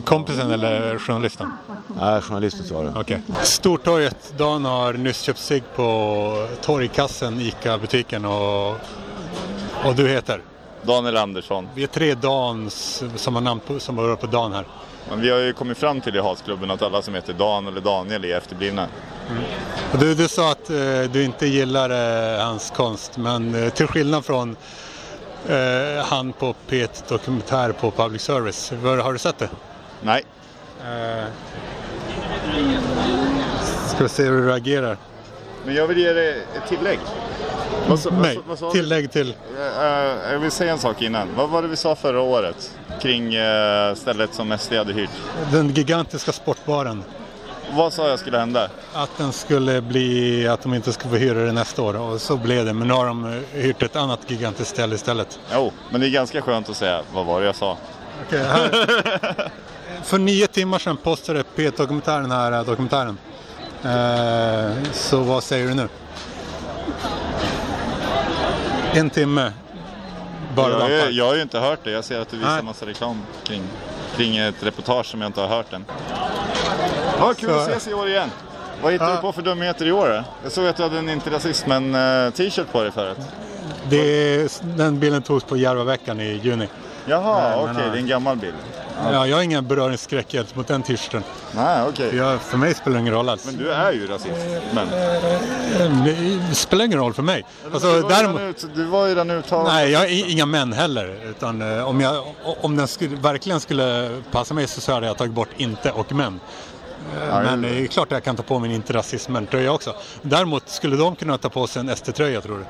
Kompisen 0.06 0.52
eller 0.52 0.98
journalisten? 1.00 1.52
Nej, 2.00 2.22
journalisten 2.22 2.66
sa 2.66 2.82
det. 2.84 2.94
Okej. 2.96 3.22
Stortorget, 3.44 4.34
Dan 4.38 4.66
har 4.66 4.94
nyss 4.94 5.22
köpt 5.22 5.40
sig 5.40 5.64
på 5.76 6.48
torgkassen 6.62 7.42
ICA-butiken 7.42 8.26
och, 8.26 8.70
och 9.86 9.96
du 9.96 10.08
heter? 10.08 10.42
Daniel 10.84 11.18
Andersson. 11.18 11.70
Vi 11.76 11.84
är 11.84 11.88
tre 11.88 12.14
Dans 12.16 13.04
som 13.16 13.36
har 13.36 13.42
namn 13.42 13.62
på, 13.68 13.80
som 13.80 13.96
börjar 13.96 14.16
på 14.16 14.28
Dan 14.28 14.54
här. 14.54 14.66
Men 15.10 15.22
vi 15.22 15.30
har 15.30 15.40
ju 15.40 15.54
kommit 15.54 15.78
fram 15.78 16.02
till 16.02 16.16
i 16.16 16.20
hatklubben 16.20 16.72
att 16.72 16.82
alla 16.82 17.02
som 17.02 17.16
heter 17.16 17.34
Dan 17.34 17.68
eller 17.68 17.82
Daniel 17.82 18.26
är 18.26 18.38
efterblivna. 18.38 18.88
Och 19.92 19.98
Du, 20.00 20.16
du 20.16 20.28
sa 20.28 20.52
att 20.52 20.70
eh, 20.70 20.76
du 21.12 21.24
inte 21.24 21.48
gillar 21.48 21.90
eh, 22.38 22.46
hans 22.46 22.72
konst, 22.76 23.18
men 23.18 23.56
eh, 23.64 23.70
till 23.70 23.88
skillnad 23.88 24.26
från 24.26 24.56
eh, 25.48 26.06
han 26.06 26.34
på 26.34 26.56
P1 26.70 27.04
Dokumentär 27.10 27.72
på 27.72 27.92
Public 27.92 28.22
Service, 28.22 28.72
Var, 28.72 28.98
har 28.98 29.14
du 29.14 29.20
sett 29.20 29.38
det? 29.38 29.50
Nej. 30.02 30.24
Eh, 30.86 31.26
ska 33.88 34.04
vi 34.04 34.10
se 34.10 34.24
hur 34.24 34.32
du 34.32 34.48
reagerar. 34.48 34.98
Men 35.66 35.76
jag 35.76 35.88
vill 35.88 35.98
ge 35.98 36.14
dig 36.14 36.46
ett 36.56 36.70
tillägg. 36.70 37.00
Vad 37.88 38.00
vad 38.04 38.14
Nej, 38.14 38.40
vad 38.48 38.60
sa 38.60 38.66
du? 38.66 38.72
tillägg 38.72 39.12
till. 39.12 39.36
Eh, 39.80 39.84
jag 40.32 40.40
vill 40.40 40.52
säga 40.52 40.72
en 40.72 40.80
sak 40.80 41.02
innan. 41.02 41.28
Vad 41.36 41.50
var 41.50 41.62
det 41.62 41.68
vi 41.68 41.76
sa 41.76 41.96
förra 41.96 42.22
året 42.22 42.72
kring 43.02 43.34
eh, 43.36 43.96
stället 43.96 44.34
som 44.34 44.58
SD 44.58 44.74
hade 44.74 44.94
hyrt? 44.94 45.10
Den 45.52 45.70
gigantiska 45.70 46.32
sportbaren. 46.32 47.04
Vad 47.74 47.94
sa 47.94 48.10
jag 48.10 48.20
skulle 48.20 48.38
hända? 48.40 48.70
Att 48.94 49.18
den 49.18 49.32
skulle 49.32 49.82
bli, 49.82 50.48
att 50.48 50.62
de 50.62 50.74
inte 50.74 50.94
skulle 50.94 51.10
få 51.10 51.16
hyra 51.18 51.40
det 51.46 51.52
nästa 51.52 51.82
år 51.82 51.98
och 51.98 52.22
så 52.22 52.38
blev 52.38 52.66
det. 52.66 52.74
Men 52.74 52.88
nu 52.88 52.94
har 52.94 53.06
de 53.06 53.42
hyrt 53.52 53.84
ett 53.84 53.96
annat 53.96 54.20
gigantiskt 54.28 54.70
ställe 54.72 54.96
istället. 54.96 55.40
Jo, 55.54 55.72
men 55.90 56.02
det 56.02 56.08
är 56.08 56.12
ganska 56.12 56.42
skönt 56.42 56.70
att 56.70 56.78
säga 56.78 57.02
vad 57.14 57.26
var 57.26 57.40
det 57.40 57.46
jag 57.46 57.56
sa. 57.56 57.78
Okej. 58.28 58.46
För 60.04 60.18
nio 60.18 60.48
timmar 60.48 60.80
sedan 60.80 60.98
postade 60.98 61.44
P1 61.56 61.78
Dokumentär 61.78 62.22
den 62.22 62.32
här 62.32 62.64
dokumentären. 62.64 63.18
Eh, 63.84 64.92
så 64.94 65.18
vad 65.18 65.44
säger 65.44 65.68
du 65.68 65.74
nu? 65.74 65.88
En 68.94 69.10
timme. 69.10 69.52
Bara 70.56 70.70
jag, 70.72 70.92
är- 70.92 71.10
jag 71.10 71.26
har 71.26 71.36
ju 71.36 71.42
inte 71.42 71.60
hört 71.60 71.80
det. 71.84 71.92
Jag 71.92 72.04
ser 72.06 72.20
att 72.20 72.30
du 72.30 72.38
visar 72.38 72.54
Nej. 72.54 72.64
massa 72.64 72.86
reklam 72.86 73.22
kring, 73.44 73.64
kring 74.18 74.38
ett 74.38 74.64
reportage 74.64 75.06
som 75.06 75.22
jag 75.22 75.30
inte 75.30 75.42
har 75.42 75.48
hört 75.48 75.74
än. 75.74 75.86
Vad 77.20 77.38
kul 77.38 77.50
att 77.52 77.68
ses 77.70 77.88
i 77.88 77.94
år 77.94 78.08
igen. 78.10 78.30
Vad 78.84 78.92
hittar 78.92 79.10
Ja. 79.10 79.16
du 79.16 79.22
på 79.22 79.32
för 79.32 79.42
dumheter 79.42 79.86
i 79.86 79.92
år? 79.92 80.10
då? 80.10 80.24
Jag 80.44 80.52
såg 80.52 80.68
att 80.68 80.78
du 80.78 80.84
hade 80.84 80.98
en 80.98 81.10
Inte 81.10 81.30
rasismen 81.30 81.96
eh, 81.96 82.32
t-shirt 82.34 82.72
på 82.72 82.84
dig 82.84 82.92
förut. 82.92 83.18
Det 83.90 83.98
är, 84.36 84.50
den 84.78 85.00
bilden 85.00 85.22
togs 85.22 85.44
på 85.44 85.58
Järvaveckan 85.58 86.20
i 86.20 86.40
juni. 86.44 86.68
Jaha, 87.06 87.42
Nej, 87.50 87.60
okej, 87.60 87.74
men, 87.74 87.92
det 87.92 87.98
är 87.98 88.02
en 88.02 88.08
gammal 88.08 88.38
bild. 88.38 88.54
Ja, 89.04 89.28
jag 89.28 89.36
har 89.38 89.44
ingen 89.44 89.68
beröringsskräck 89.68 90.32
gentemot 90.32 90.68
den 90.68 90.84
t-shirten. 90.84 91.24
Nej, 91.56 91.84
okej. 91.90 92.16
Jag- 92.16 92.42
För 92.42 92.58
mig 92.58 92.74
spelar 92.76 92.96
det 92.98 93.02
ingen 93.02 93.14
roll 93.14 93.30
alls. 93.30 93.46
Men 93.46 93.58
du 93.58 93.72
är 93.72 93.92
ju 93.92 94.08
rasist. 94.08 94.32
Men. 94.74 94.88
Det 96.50 96.56
spelar 96.56 96.86
ingen 96.86 97.00
roll 97.00 97.14
för 97.14 97.24
mig. 97.24 97.44
Alltså, 97.74 97.94
du, 97.94 98.02
var 98.02 98.10
däremot, 98.10 98.42
ut, 98.42 98.66
du 98.76 98.84
var 98.86 99.06
ju 99.06 99.12
redan 99.12 99.30
uttalad. 99.32 99.74
nej, 99.74 99.92
jag 99.92 100.12
i- 100.12 100.32
inga 100.32 100.46
män 100.46 100.74
heller. 100.74 101.16
Utan, 101.30 101.62
eh, 101.78 101.88
om, 101.88 102.02
jag, 102.02 102.24
om 102.62 102.76
den 102.76 102.88
skulle, 102.88 103.16
verkligen 103.16 103.60
skulle 103.60 104.10
passa 104.32 104.54
mig 104.54 104.68
så 104.68 104.92
hade 104.94 105.08
jag 105.08 105.18
tagit 105.18 105.34
bort 105.34 105.50
inte 105.58 105.92
och 105.92 106.12
män. 106.14 106.40
Eh, 107.30 107.42
Men 107.44 107.62
det- 107.62 107.70
är 107.70 107.88
klart 107.88 108.06
att 108.08 108.12
jag 108.12 108.24
kan 108.24 108.36
ta 108.36 108.44
på 108.44 108.60
mig 108.60 108.70
en 108.70 108.76
inte 108.76 108.94
rasismen-tröja 108.94 109.72
också. 109.72 109.96
Däremot 110.22 110.70
skulle 110.70 110.96
de 110.96 111.16
kunna 111.16 111.38
ta 111.38 111.50
på 111.50 111.68
sig 111.68 111.80
en 111.80 111.90
SD-tröja 111.96 112.42
tror 112.42 112.58
du? 112.58 112.66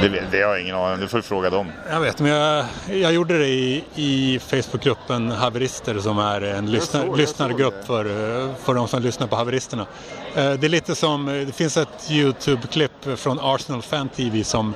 Det, 0.00 0.08
det 0.30 0.42
har 0.42 0.50
jag 0.52 0.60
ingen 0.62 0.74
aning 0.76 0.94
om. 0.94 1.00
Det 1.00 1.08
får 1.08 1.18
du 1.18 1.22
fråga 1.22 1.50
dem. 1.50 1.72
Jag 1.90 2.00
vet, 2.00 2.18
men 2.20 2.30
jag, 2.32 2.64
jag 2.92 3.12
gjorde 3.12 3.38
det 3.38 3.46
i, 3.48 3.84
i 3.94 4.38
Facebookgruppen 4.38 5.30
Haverister 5.30 5.98
som 5.98 6.18
är 6.18 6.40
en 6.40 6.70
lyssna, 6.70 7.00
såg- 7.02 7.16
lyssnargrupp 7.16 7.86
för, 7.86 8.04
eh, 8.04 8.54
för 8.64 8.74
de 8.74 8.88
som 8.88 9.02
lyssnar 9.02 9.26
på 9.26 9.36
Haveristerna. 9.36 9.86
Eh, 10.34 10.52
Det 10.52 10.66
är 10.66 10.68
lite 10.68 10.94
som, 10.94 11.28
eh, 11.28 11.34
det 11.46 11.52
finns 11.52 11.76
ett 11.76 12.10
YouTube-klipp 12.10 12.92
från 13.18 13.38
Arsenal 13.42 13.82
Fan 13.82 14.08
TV 14.08 14.44
som 14.44 14.74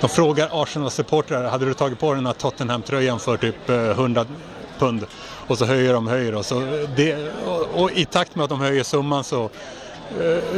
de 0.00 0.08
frågar 0.08 0.62
Arsenal-supportrar, 0.62 1.48
hade 1.50 1.64
du 1.66 1.74
tagit 1.74 1.98
på 2.00 2.14
den 2.14 2.26
här 2.26 2.32
Tottenham-tröjan 2.32 3.18
för 3.18 3.36
typ 3.36 3.70
eh, 3.70 3.76
100 3.76 4.26
pund? 4.78 5.06
Och 5.46 5.58
så 5.58 5.64
höjer 5.64 5.92
de 5.92 6.06
höjer 6.06 6.34
och, 6.34 6.44
så 6.46 6.60
det, 6.96 7.16
och, 7.46 7.82
och 7.82 7.90
i 7.92 8.04
takt 8.04 8.34
med 8.34 8.44
att 8.44 8.50
de 8.50 8.60
höjer 8.60 8.82
summan 8.84 9.24
så 9.24 9.50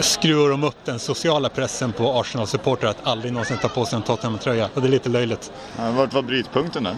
skruvar 0.00 0.50
de 0.50 0.64
upp 0.64 0.76
den 0.84 0.98
sociala 0.98 1.48
pressen 1.48 1.92
på 1.92 2.12
Arsenal-supportrar 2.20 2.90
att 2.90 3.06
aldrig 3.06 3.32
någonsin 3.32 3.58
ta 3.62 3.68
på 3.68 3.84
sig 3.84 3.96
en 3.96 4.02
Tottenham-tröja. 4.02 4.68
Och 4.74 4.80
det 4.80 4.88
är 4.88 4.90
lite 4.90 5.08
löjligt. 5.08 5.52
Ja, 5.78 5.90
Vart 5.90 6.12
var 6.12 6.22
brytpunkten 6.22 6.84
där? 6.84 6.96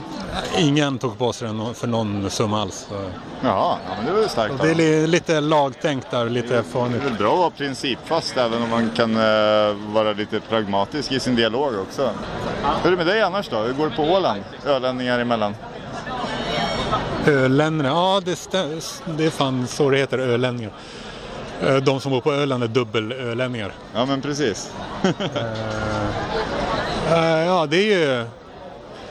Ingen 0.58 0.98
tog 0.98 1.18
på 1.18 1.32
sig 1.32 1.48
den 1.48 1.74
för 1.74 1.86
någon 1.86 2.30
summa 2.30 2.62
alls. 2.62 2.88
Jaha, 3.40 3.78
ja, 3.88 3.94
men 3.96 4.06
det 4.06 4.12
var 4.12 4.20
ju 4.20 4.28
starkt. 4.28 4.60
Och 4.60 4.66
det 4.66 4.84
är 4.84 5.06
lite 5.06 5.40
lagtänkt 5.40 6.10
där, 6.10 6.28
lite 6.28 6.48
Det 6.48 6.54
är 6.56 6.98
väl 7.04 7.12
bra 7.18 7.32
att 7.32 7.38
vara 7.38 7.50
principfast 7.50 8.36
även 8.36 8.62
om 8.62 8.70
man 8.70 8.90
kan 8.90 9.16
eh, 9.16 9.76
vara 9.94 10.12
lite 10.12 10.40
pragmatisk 10.40 11.12
i 11.12 11.20
sin 11.20 11.36
dialog 11.36 11.74
också. 11.78 12.10
Hur 12.82 12.86
är 12.86 12.90
det 12.90 12.96
med 12.96 13.06
dig 13.06 13.22
annars 13.22 13.48
då? 13.48 13.58
Hur 13.58 13.72
går 13.72 13.90
det 13.90 13.96
på 13.96 14.02
Åland? 14.02 14.40
Ölänningar 14.66 15.18
emellan? 15.18 15.54
Ölänningar, 17.26 17.90
ja 17.90 18.22
det, 18.24 18.48
det 19.16 19.24
är 19.24 19.30
fan 19.30 19.66
så 19.66 19.90
det 19.90 19.98
heter, 19.98 20.18
ölänningar. 20.18 20.72
Eh, 21.62 21.76
De 21.76 22.00
som 22.00 22.12
bor 22.12 22.20
på 22.20 22.32
Öland 22.32 22.62
är 22.64 22.68
dubbelölänningar. 22.68 23.72
Ja 23.94 24.06
men 24.06 24.20
precis. 24.22 24.72
Eh, 27.10 27.44
Ja, 27.46 27.66
det 27.66 27.76
är 27.76 27.98
ju 27.98 28.26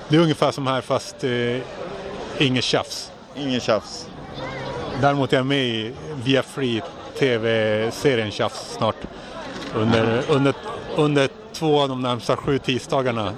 det 0.07 0.15
är 0.15 0.19
ungefär 0.19 0.51
som 0.51 0.67
här 0.67 0.81
fast 0.81 1.23
eh, 1.23 1.57
inget 2.37 2.63
tjafs. 2.63 3.11
Ingen 3.35 3.59
tjafs. 3.59 4.07
Däremot 5.01 5.33
är 5.33 5.37
jag 5.37 5.45
med 5.45 5.65
i 5.65 5.93
Via 6.23 6.43
Free 6.43 6.81
TV-serien 7.19 8.31
Tjafs 8.31 8.73
snart. 8.77 8.95
Under, 9.75 10.23
under, 10.29 10.53
under 10.97 11.29
två 11.53 11.81
av 11.81 11.89
de 11.89 12.01
närmsta 12.01 12.37
sju 12.37 12.57
tisdagarna 12.59 13.33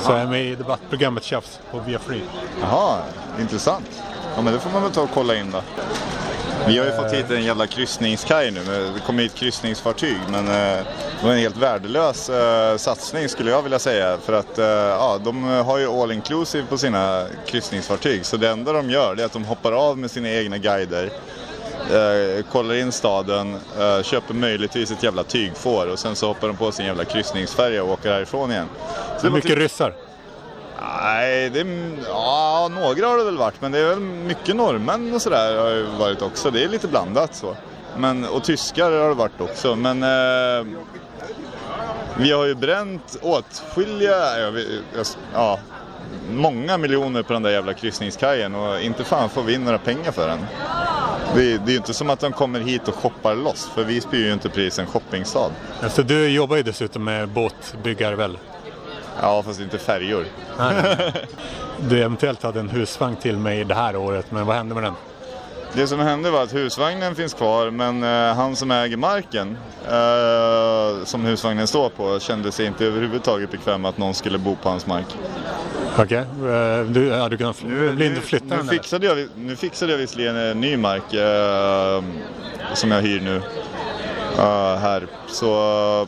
så 0.00 0.12
är 0.12 0.18
jag 0.18 0.28
med 0.28 0.44
i 0.44 0.54
debattprogrammet 0.54 1.24
Tjafs 1.24 1.60
på 1.70 1.80
Via 1.80 1.98
Free. 1.98 2.22
Jaha, 2.60 2.98
intressant. 3.40 4.02
Ja 4.36 4.42
men 4.42 4.52
det 4.54 4.60
får 4.60 4.70
man 4.70 4.82
väl 4.82 4.92
ta 4.92 5.02
och 5.02 5.10
kolla 5.14 5.34
in 5.36 5.50
då. 5.50 5.62
Vi 6.66 6.78
har 6.78 6.86
ju 6.86 6.92
fått 6.92 7.12
hit 7.12 7.30
en 7.30 7.44
jävla 7.44 7.66
kryssningskaj 7.66 8.50
nu. 8.50 8.60
Det 8.94 9.00
kom 9.06 9.18
hit 9.18 9.34
kryssningsfartyg 9.34 10.16
men 10.28 10.48
eh, 10.48 10.52
det 11.20 11.22
var 11.26 11.32
en 11.32 11.38
helt 11.38 11.56
värdelös 11.56 12.30
eh, 12.30 12.76
satsning 12.76 13.28
skulle 13.28 13.50
jag 13.50 13.62
vilja 13.62 13.78
säga. 13.78 14.18
För 14.24 14.32
att 14.32 14.58
eh, 14.58 14.64
ja, 14.66 15.20
de 15.24 15.44
har 15.44 15.78
ju 15.78 15.86
all 16.02 16.12
inclusive 16.12 16.66
på 16.68 16.78
sina 16.78 17.26
kryssningsfartyg. 17.46 18.26
Så 18.26 18.36
det 18.36 18.48
enda 18.48 18.72
de 18.72 18.90
gör 18.90 19.20
är 19.20 19.24
att 19.24 19.32
de 19.32 19.44
hoppar 19.44 19.72
av 19.72 19.98
med 19.98 20.10
sina 20.10 20.30
egna 20.30 20.58
guider. 20.58 21.10
Kollar 22.52 22.74
in 22.74 22.92
staden, 22.92 23.56
köper 24.02 24.34
möjligtvis 24.34 24.90
ett 24.90 25.02
jävla 25.02 25.24
tygfår 25.24 25.86
och 25.86 25.98
sen 25.98 26.16
så 26.16 26.26
hoppar 26.26 26.48
de 26.48 26.56
på 26.56 26.72
sin 26.72 26.86
jävla 26.86 27.04
kryssningsfärja 27.04 27.84
och 27.84 27.90
åker 27.90 28.12
härifrån 28.12 28.50
igen. 28.50 28.68
Så 29.16 29.22
Det 29.22 29.28
är 29.28 29.30
mycket 29.32 29.50
typ- 29.50 29.58
ryssar. 29.58 29.94
Nej, 31.02 31.50
det 31.50 31.66
ja, 32.08 32.68
några 32.74 33.06
har 33.06 33.18
det 33.18 33.24
väl 33.24 33.36
varit, 33.36 33.60
men 33.60 33.72
det 33.72 33.78
är 33.78 33.88
väl 33.88 34.00
mycket 34.00 34.56
norrmän 34.56 35.14
och 35.14 35.22
sådär 35.22 35.58
har 35.58 35.70
det 35.70 35.98
varit 35.98 36.22
också. 36.22 36.50
Det 36.50 36.64
är 36.64 36.68
lite 36.68 36.88
blandat 36.88 37.34
så. 37.34 37.56
Men, 37.96 38.24
och 38.24 38.44
tyskar 38.44 38.92
har 38.92 39.08
det 39.08 39.14
varit 39.14 39.40
också. 39.40 39.76
Men 39.76 40.02
eh, 40.02 40.66
vi 42.18 42.32
har 42.32 42.44
ju 42.44 42.54
bränt 42.54 43.18
åtskilliga, 43.22 44.40
ja, 44.40 44.50
vi, 44.50 44.80
ja, 45.34 45.58
många 46.30 46.78
miljoner 46.78 47.22
på 47.22 47.32
den 47.32 47.42
där 47.42 47.50
jävla 47.50 47.74
kryssningskajen 47.74 48.54
och 48.54 48.80
inte 48.80 49.04
fan 49.04 49.28
får 49.28 49.42
vi 49.42 49.54
in 49.54 49.64
några 49.64 49.78
pengar 49.78 50.12
för 50.12 50.28
den. 50.28 50.38
Det, 51.34 51.58
det 51.58 51.70
är 51.70 51.72
ju 51.72 51.76
inte 51.76 51.94
som 51.94 52.10
att 52.10 52.20
de 52.20 52.32
kommer 52.32 52.60
hit 52.60 52.88
och 52.88 52.94
shoppar 52.94 53.34
loss, 53.34 53.70
för 53.74 53.84
Visby 53.84 54.22
är 54.22 54.26
ju 54.26 54.32
inte 54.32 54.48
precis 54.48 54.78
en 54.78 54.86
shoppingstad. 54.86 55.50
Alltså, 55.82 56.02
du 56.02 56.28
jobbar 56.28 56.56
ju 56.56 56.62
dessutom 56.62 57.04
med 57.04 57.28
båtbyggare 57.28 58.16
väl? 58.16 58.38
Ja, 59.20 59.42
fast 59.42 59.60
inte 59.60 59.78
färjor. 59.78 60.24
Du 61.88 61.98
eventuellt 61.98 62.42
hade 62.42 62.60
en 62.60 62.68
husvagn 62.70 63.16
till 63.16 63.36
mig 63.36 63.64
det 63.64 63.74
här 63.74 63.96
året, 63.96 64.26
men 64.30 64.46
vad 64.46 64.56
hände 64.56 64.74
med 64.74 64.82
den? 64.84 64.94
Det 65.72 65.86
som 65.86 66.00
hände 66.00 66.30
var 66.30 66.42
att 66.42 66.54
husvagnen 66.54 67.14
finns 67.14 67.34
kvar 67.34 67.70
men 67.70 68.02
eh, 68.02 68.34
han 68.36 68.56
som 68.56 68.70
äger 68.70 68.96
marken 68.96 69.56
eh, 69.88 71.04
som 71.04 71.24
husvagnen 71.24 71.66
står 71.66 71.88
på 71.88 72.20
kände 72.20 72.52
sig 72.52 72.66
inte 72.66 72.84
överhuvudtaget 72.84 73.50
bekväm 73.50 73.84
att 73.84 73.98
någon 73.98 74.14
skulle 74.14 74.38
bo 74.38 74.56
på 74.62 74.68
hans 74.68 74.86
mark. 74.86 75.06
Okej, 75.98 76.18
eh, 76.18 76.80
du, 76.86 77.06
ja, 77.06 77.28
du 77.28 77.36
kan 77.36 77.52
fl- 77.52 77.90
vill 77.96 78.02
inte 78.02 78.20
flytta 78.20 78.44
nu, 78.54 78.54
eller? 78.54 78.70
fixade 78.72 79.06
jag, 79.06 79.28
nu 79.36 79.56
fixade 79.56 79.92
jag 79.92 79.98
visserligen 79.98 80.36
en 80.36 80.60
ny 80.60 80.76
mark 80.76 81.14
eh, 81.14 82.04
som 82.74 82.90
jag 82.90 83.02
hyr 83.02 83.20
nu. 83.20 83.42
Eh, 84.38 84.76
här. 84.78 85.06
Så, 85.28 85.46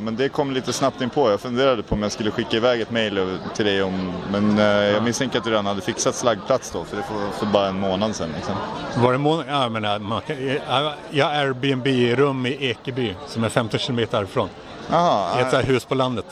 men 0.01 0.17
det 0.17 0.29
kom 0.29 0.53
lite 0.53 0.73
snabbt 0.73 1.01
in 1.01 1.11
på. 1.11 1.31
Jag 1.31 1.41
funderade 1.41 1.83
på 1.83 1.95
om 1.95 2.03
jag 2.03 2.13
skulle 2.13 2.31
skicka 2.31 2.57
iväg 2.57 2.81
ett 2.81 2.91
över 2.93 3.39
till 3.55 3.65
dig 3.65 3.83
om, 3.83 4.13
men 4.33 4.59
eh, 4.59 4.65
jag 4.65 5.03
misstänker 5.03 5.39
att 5.39 5.45
du 5.45 5.51
redan 5.51 5.67
hade 5.67 5.81
fixat 5.81 6.15
slaggplats 6.15 6.71
då 6.71 6.85
för 6.85 6.97
det 6.97 7.03
var 7.15 7.31
för 7.31 7.47
bara 7.47 7.69
en 7.69 7.81
månad 7.81 8.17
sedan. 8.17 8.29
Liksom. 8.37 8.55
Var 8.97 9.13
det 9.13 9.19
mån- 9.19 9.45
ja, 9.49 9.69
men, 9.69 9.85
äh, 9.85 9.99
man 9.99 10.21
kan, 10.21 10.37
jag, 10.47 10.93
jag 11.11 11.27
har 11.27 11.33
Airbnb-rum 11.33 12.47
i 12.47 12.71
Ekeby 12.71 13.15
som 13.27 13.45
är 13.45 13.49
15 13.49 13.81
kilometer 13.81 14.17
härifrån. 14.19 14.49
Jaha, 14.91 15.39
I 15.39 15.43
ett 15.43 15.53
här 15.53 15.63
hus 15.63 15.85
på 15.85 15.95
landet. 15.95 16.27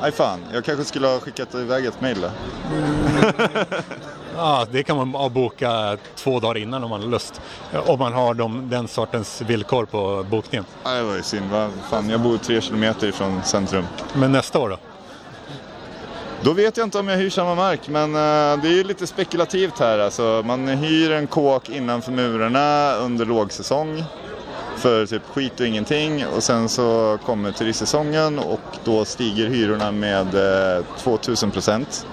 Nej 0.00 0.12
fan, 0.12 0.40
jag 0.52 0.64
kanske 0.64 0.84
skulle 0.84 1.06
ha 1.06 1.18
skickat 1.20 1.54
iväg 1.54 1.86
ett 1.86 2.00
mejl 2.00 2.20
då. 2.20 2.28
Ja, 4.38 4.66
det 4.70 4.82
kan 4.82 4.96
man 4.96 5.16
avboka 5.16 5.96
två 6.14 6.40
dagar 6.40 6.56
innan 6.58 6.84
om 6.84 6.90
man 6.90 7.00
har 7.02 7.08
lust. 7.08 7.40
Om 7.86 7.98
man 7.98 8.12
har 8.12 8.34
de, 8.34 8.70
den 8.70 8.88
sortens 8.88 9.40
villkor 9.40 9.84
på 9.84 10.26
bokningen. 10.30 10.64
Ja, 10.84 10.90
det 10.90 11.02
var 11.02 11.16
ju 11.16 11.22
synd. 11.22 11.50
Vad 11.50 11.70
Fan, 11.90 12.10
jag 12.10 12.20
bor 12.20 12.38
tre 12.38 12.60
kilometer 12.60 13.06
ifrån 13.06 13.42
centrum. 13.44 13.84
Men 14.14 14.32
nästa 14.32 14.58
år 14.58 14.68
då? 14.68 14.76
Då 16.42 16.52
vet 16.52 16.76
jag 16.76 16.86
inte 16.86 16.98
om 16.98 17.08
jag 17.08 17.16
hyr 17.16 17.30
samma 17.30 17.54
mark, 17.54 17.88
men 17.88 18.14
eh, 18.14 18.62
det 18.62 18.68
är 18.68 18.72
ju 18.72 18.84
lite 18.84 19.06
spekulativt 19.06 19.78
här. 19.78 19.98
Alltså, 19.98 20.42
man 20.46 20.68
hyr 20.68 21.10
en 21.10 21.26
kåk 21.26 21.68
innanför 21.68 22.12
murarna 22.12 22.94
under 22.94 23.24
lågsäsong 23.24 24.04
för 24.78 25.06
typ 25.06 25.22
skit 25.26 25.60
och 25.60 25.66
ingenting 25.66 26.26
och 26.26 26.42
sen 26.42 26.68
så 26.68 27.18
kommer 27.26 27.52
turistsäsongen 27.52 28.38
och 28.38 28.60
då 28.84 29.04
stiger 29.04 29.46
hyrorna 29.46 29.92
med 29.92 30.34
eh, 30.76 30.84
2000 30.98 31.50
procent 31.50 32.06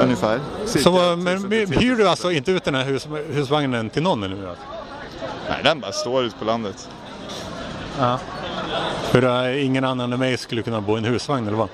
ungefär. 0.00 0.40
Så, 0.66 1.16
men 1.16 1.52
hyr 1.52 1.96
du 1.96 2.08
alltså 2.08 2.32
inte 2.32 2.50
ut 2.52 2.64
den 2.64 2.74
här 2.74 2.84
hus, 2.84 3.08
husvagnen 3.32 3.90
till 3.90 4.02
någon 4.02 4.20
nu? 4.20 4.48
Alltså? 4.48 4.64
Nej, 5.48 5.60
den 5.64 5.80
bara 5.80 5.92
står 5.92 6.24
ute 6.24 6.38
på 6.38 6.44
landet. 6.44 6.88
Ja. 7.98 8.18
För 9.02 9.24
uh, 9.24 9.64
ingen 9.64 9.84
annan 9.84 10.12
än 10.12 10.18
mig 10.18 10.36
skulle 10.36 10.62
kunna 10.62 10.80
bo 10.80 10.94
i 10.94 10.98
en 10.98 11.04
husvagn 11.04 11.46
eller 11.46 11.56
vad? 11.56 11.68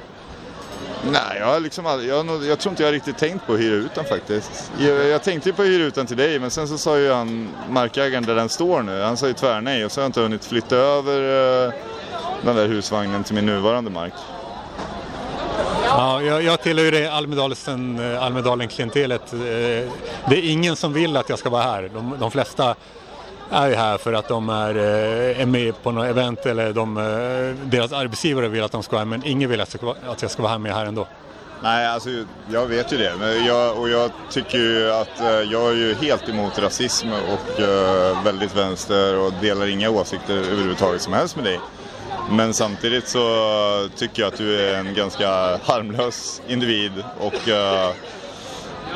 Nej, 1.13 1.39
jag, 1.41 1.63
liksom 1.63 1.87
aldrig, 1.87 2.11
jag, 2.11 2.45
jag 2.45 2.59
tror 2.59 2.73
inte 2.73 2.83
jag 2.83 2.93
riktigt 2.93 3.19
tänkt 3.19 3.47
på 3.47 3.53
att 3.53 3.61
hyra 3.61 3.75
ut 3.75 3.95
den 3.95 4.05
faktiskt. 4.05 4.73
Jag, 4.79 5.07
jag 5.07 5.23
tänkte 5.23 5.49
ju 5.49 5.53
på 5.53 5.63
att 5.63 5.69
hyra 5.69 5.85
ut 5.85 5.95
den 5.95 6.07
till 6.07 6.17
dig 6.17 6.39
men 6.39 6.51
sen 6.51 6.69
så 6.69 6.79
sa 6.79 6.99
ju 6.99 7.13
han, 7.13 7.49
markägaren 7.69 8.25
där 8.25 8.35
den 8.35 8.49
står 8.49 8.83
nu, 8.83 9.03
han 9.03 9.17
sa 9.17 9.27
ju 9.27 9.33
tvärnej 9.33 9.85
och 9.85 9.93
så 9.93 10.01
har 10.01 10.03
jag 10.03 10.09
inte 10.09 10.21
hunnit 10.21 10.45
flytta 10.45 10.77
över 10.77 11.67
eh, 11.67 11.73
den 12.45 12.57
där 12.57 12.69
husvagnen 12.69 13.25
till 13.25 13.35
min 13.35 13.47
nuvarande 13.47 13.91
mark. 13.91 14.13
Ja, 15.87 16.23
jag, 16.23 16.43
jag 16.43 16.63
tillhör 16.63 16.85
ju 16.85 16.91
det 16.91 17.09
Almedalen, 17.09 17.99
eh, 17.99 18.23
Almedalen-klientelet. 18.23 19.33
Eh, 19.33 19.39
det 20.29 20.37
är 20.37 20.51
ingen 20.51 20.77
som 20.77 20.93
vill 20.93 21.17
att 21.17 21.29
jag 21.29 21.39
ska 21.39 21.51
vara 21.51 21.63
här. 21.63 21.91
De, 21.95 22.17
de 22.21 22.31
flesta 22.31 22.75
är 23.51 23.69
ju 23.69 23.75
här 23.75 23.99
för 23.99 24.13
att 24.13 24.29
de 24.29 24.49
är, 24.49 24.77
eh, 24.77 25.41
är 25.41 25.47
med 25.47 25.83
på 25.83 25.91
något 25.91 26.07
event 26.07 26.47
eller 26.47 26.73
de, 26.73 26.97
eh, 26.97 27.67
deras 27.71 27.93
arbetsgivare 27.93 28.49
vill 28.49 28.63
att 28.63 28.73
de 28.73 28.83
ska 28.83 28.93
vara 28.97 29.01
här 29.05 29.07
men 29.07 29.25
ingen 29.25 29.51
vill 29.51 29.61
att 29.61 29.69
jag 29.75 29.79
ska, 29.81 29.87
vara- 29.87 30.13
att 30.13 30.23
jag 30.23 30.31
ska 30.31 30.43
vara 30.43 30.53
här 30.53 30.59
med 30.59 30.75
här 30.75 30.87
ändå. 30.87 31.07
Nej, 31.63 31.87
alltså 31.87 32.09
jag 32.53 32.67
vet 32.67 32.93
ju 32.93 32.97
det. 32.97 33.13
Men 33.19 33.45
jag, 33.47 33.79
och 33.79 33.89
jag 33.89 34.11
tycker 34.31 34.59
ju 34.59 34.91
att 34.93 35.21
eh, 35.21 35.27
jag 35.27 35.71
är 35.71 35.75
ju 35.75 35.95
helt 35.95 36.29
emot 36.29 36.59
rasism 36.59 37.09
och 37.13 37.61
väldigt 38.27 38.57
vänster 38.57 39.19
och 39.19 39.33
delar 39.41 39.67
inga 39.67 39.91
åsikter 39.91 40.35
överhuvudtaget 40.35 41.03
som 41.03 41.13
helst 41.13 41.37
med 41.37 41.45
dig. 41.45 41.61
Men 42.31 42.55
samtidigt 42.55 43.09
så 43.09 43.89
tycker 43.97 44.23
jag 44.23 44.29
att 44.33 44.39
du 44.39 44.61
är 44.69 44.75
en 44.79 44.95
ganska 44.95 45.29
harmlös 45.65 46.43
individ 46.49 46.93
och 47.21 47.49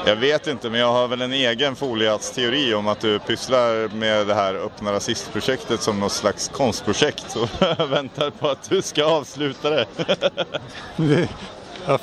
jag 0.07 0.17
vet 0.17 0.47
inte, 0.47 0.71
men 0.71 0.81
jag 0.81 0.93
har 0.93 1.09
väl 1.09 1.23
en 1.23 1.33
egen 1.33 1.77
foliatsteori 1.77 2.75
om 2.75 2.89
att 2.89 3.01
du 3.01 3.19
pysslar 3.19 3.89
med 3.89 4.27
det 4.27 4.35
här 4.35 4.55
öppna 4.55 4.93
rasistprojektet 4.93 5.83
som 5.83 6.01
något 6.01 6.13
slags 6.13 6.49
konstprojekt 6.49 7.37
och 7.37 7.49
väntar 7.91 8.31
på 8.31 8.49
att 8.49 8.71
du 8.71 8.83
ska 8.83 9.05
avsluta 9.05 9.71
det. 9.71 9.87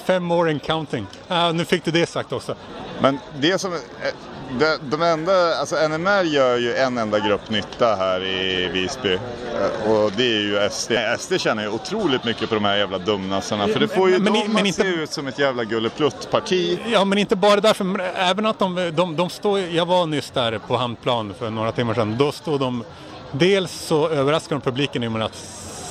Fem 0.05 0.31
år 0.31 0.49
and 0.49 0.61
counting. 0.63 1.07
Ja, 1.27 1.51
nu 1.51 1.65
fick 1.65 1.85
du 1.85 1.91
det 1.91 2.09
sagt 2.09 2.33
också. 2.33 2.55
Men 3.01 3.19
det 3.39 3.59
som, 3.59 3.79
de, 4.59 4.77
de 4.89 5.01
enda, 5.01 5.55
alltså 5.55 5.75
NMR 5.87 6.23
gör 6.23 6.57
ju 6.57 6.75
en 6.75 6.97
enda 6.97 7.19
grupp 7.19 7.49
nytta 7.49 7.95
här 7.95 8.23
i 8.23 8.67
Visby 8.73 9.13
eh, 9.13 9.91
och 9.91 10.11
det 10.17 10.23
är 10.23 10.41
ju 10.41 10.69
SD. 10.69 10.91
SD 11.19 11.39
tjänar 11.41 11.63
ju 11.63 11.69
otroligt 11.69 12.23
mycket 12.23 12.49
på 12.49 12.55
de 12.55 12.65
här 12.65 12.77
jävla 12.77 12.97
dumnassarna 12.97 13.67
för 13.67 13.79
det 13.79 13.87
får 13.87 14.09
ju 14.09 14.19
Men- 14.19 14.33
dem 14.33 14.43
men 14.47 14.55
att 14.61 14.65
inte- 14.67 14.81
se 14.81 14.87
ut 14.87 15.11
som 15.11 15.27
ett 15.27 15.39
jävla 15.39 15.63
gulleplutt-parti. 15.63 16.79
Ja, 16.91 17.05
men 17.05 17.17
inte 17.17 17.35
bara 17.35 17.61
därför. 17.61 18.01
Även 18.15 18.45
att 18.45 18.59
de, 18.59 18.91
de, 18.95 19.15
de 19.15 19.29
står, 19.29 19.59
jag 19.59 19.85
var 19.85 20.05
nyss 20.05 20.29
där 20.31 20.57
på 20.67 20.77
Hamnplan 20.77 21.33
för 21.39 21.49
några 21.49 21.71
timmar 21.71 21.93
sedan. 21.93 22.15
Då 22.19 22.31
stod 22.31 22.59
de, 22.59 22.83
dels 23.31 23.71
så 23.71 24.09
överraskade 24.09 24.55
de 24.55 24.71
publiken 24.71 25.01
genom 25.03 25.21
att 25.21 25.35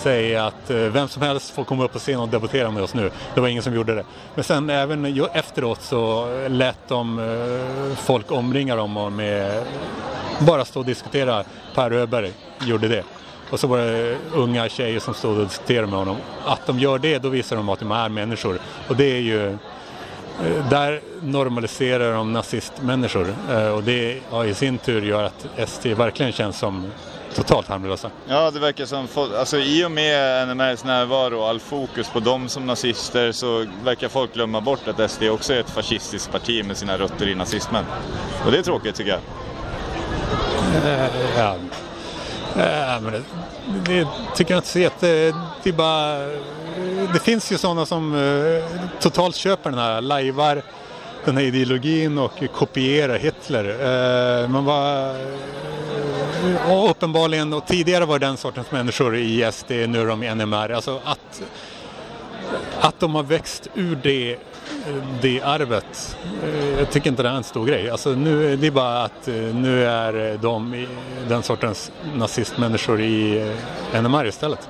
säga 0.04 0.46
att 0.46 0.70
eh, 0.70 0.76
vem 0.76 1.08
som 1.08 1.23
helst 1.23 1.50
får 1.50 1.64
komma 1.64 1.84
upp 1.84 1.92
på 1.92 1.99
scen 1.99 2.20
och 2.20 2.28
debattera 2.28 2.70
med 2.70 2.82
oss 2.82 2.94
nu. 2.94 3.11
Det 3.34 3.40
var 3.40 3.49
ingen 3.49 3.62
som 3.62 3.75
gjorde 3.75 3.94
det. 3.94 4.04
Men 4.34 4.44
sen 4.44 4.70
även 4.70 5.20
efteråt 5.32 5.82
så 5.82 6.28
lät 6.49 6.88
de 6.88 7.18
eh, 7.18 7.96
folk 7.96 8.32
omringa 8.32 8.76
dem 8.76 8.96
och 8.96 9.12
med, 9.12 9.62
bara 10.38 10.64
stå 10.64 10.80
och 10.80 10.87
diskutera. 10.87 11.44
Per 11.75 11.92
Öberg 11.92 12.32
gjorde 12.61 12.88
det. 12.88 13.04
Och 13.50 13.61
så 13.61 13.66
var 13.66 13.78
det 13.78 14.16
unga 14.32 14.68
tjejer 14.68 15.00
som 15.00 15.14
stod 15.14 15.38
och 15.38 15.44
diskuterade 15.44 15.87
med 15.87 15.98
honom. 15.98 16.16
Att 16.44 16.66
de 16.66 16.78
gör 16.78 16.98
det, 16.98 17.18
då 17.18 17.28
visar 17.28 17.57
de 17.57 17.68
att 17.68 17.78
de 17.78 17.92
är 17.92 18.09
människor. 18.09 18.59
Och 18.88 18.96
det 18.96 19.05
är 19.05 19.20
ju 19.20 19.48
eh, 19.48 20.68
Där 20.70 21.00
normaliserar 21.22 22.14
de 22.14 22.33
nazistmänniskor 22.33 23.35
och 23.74 23.83
det 23.83 24.20
ja, 24.31 24.44
i 24.44 24.55
sin 24.55 24.78
tur 24.78 25.02
gör 25.02 25.22
att 25.22 25.46
ST 25.57 25.94
verkligen 25.94 26.33
känns 26.33 26.59
som 26.59 26.90
totalt 27.35 27.68
harmlösa. 27.68 28.11
Ja, 28.29 28.51
det 28.51 28.61
verkar 28.61 28.87
som, 28.87 29.09
alltså 29.38 29.59
i 29.59 29.85
och 29.85 29.90
med 29.90 30.49
NMRs 30.49 30.85
närvaro 30.85 31.38
och 31.38 31.49
all 31.49 31.61
fokus 31.61 32.09
på 32.09 32.20
dem 32.20 32.49
som 32.49 32.66
nazister 32.66 33.33
så 33.33 33.66
verkar 33.85 34.09
folk 34.09 34.35
glömma 34.35 34.61
bort 34.61 34.88
att 34.88 35.11
SD 35.11 35.23
också 35.23 35.53
är 35.53 35.61
ett 35.61 35.70
fascistiskt 35.70 36.33
parti 36.33 36.64
med 36.64 36.77
sina 36.77 36.99
rötter 36.99 37.29
i 37.29 37.35
nazismen. 37.35 37.85
Och 38.44 38.53
det 38.53 38.59
är 38.59 38.62
tråkigt 38.62 38.94
tycker 38.94 39.11
jag. 39.11 39.20
Eh, 40.85 41.09
Ja, 41.38 41.57
Eh, 42.57 43.01
men 43.01 43.12
det, 43.12 43.23
det 43.85 44.09
tycker 44.35 44.55
jag 44.55 44.59
inte 44.59 44.68
så 44.68 44.79
jätte... 44.79 45.35
Det 45.62 45.73
bara... 45.73 46.18
Det 47.12 47.20
finns 47.23 47.53
ju 47.53 47.59
sådana 47.59 47.87
som 47.87 48.14
eh, 48.14 48.64
totalt 49.01 49.37
köper 49.37 49.70
den 49.70 49.79
här, 49.79 50.01
lajvar 50.01 50.62
den 51.24 51.37
här 51.37 51.44
ideologin 51.44 52.18
och 52.18 52.42
kopiera 52.54 53.16
Hitler. 53.16 53.64
Eh, 54.42 54.48
Man 54.48 54.64
var... 54.64 55.16
Och 56.68 56.90
uppenbarligen, 56.90 57.52
och 57.52 57.66
tidigare 57.66 58.04
var 58.04 58.18
det 58.18 58.26
den 58.26 58.37
sortens 58.37 58.70
människor 58.70 59.16
i 59.16 59.52
SD, 59.52 59.70
nu 59.70 60.00
är 60.00 60.06
de 60.06 60.22
i 60.22 60.34
NMR. 60.34 60.70
Alltså 60.72 61.00
att, 61.04 61.42
att 62.80 63.00
de 63.00 63.14
har 63.14 63.22
växt 63.22 63.68
ur 63.74 63.98
det, 64.02 64.37
det 65.20 65.42
arvet, 65.42 66.16
eh, 66.44 66.78
jag 66.78 66.90
tycker 66.90 67.10
inte 67.10 67.22
det 67.22 67.28
är 67.28 67.32
en 67.34 67.44
stor 67.44 67.66
grej. 67.66 67.90
Alltså 67.90 68.10
nu, 68.10 68.56
det 68.56 68.66
är 68.66 68.70
bara 68.70 69.02
att 69.02 69.28
eh, 69.28 69.34
nu 69.34 69.87
är 69.87 70.38
de 70.42 70.87
den 71.28 71.42
sortens 71.42 71.92
nazistmänniskor 72.14 73.00
i 73.00 73.40
eh, 73.92 74.02
NMR 74.02 74.26
istället. 74.26 74.68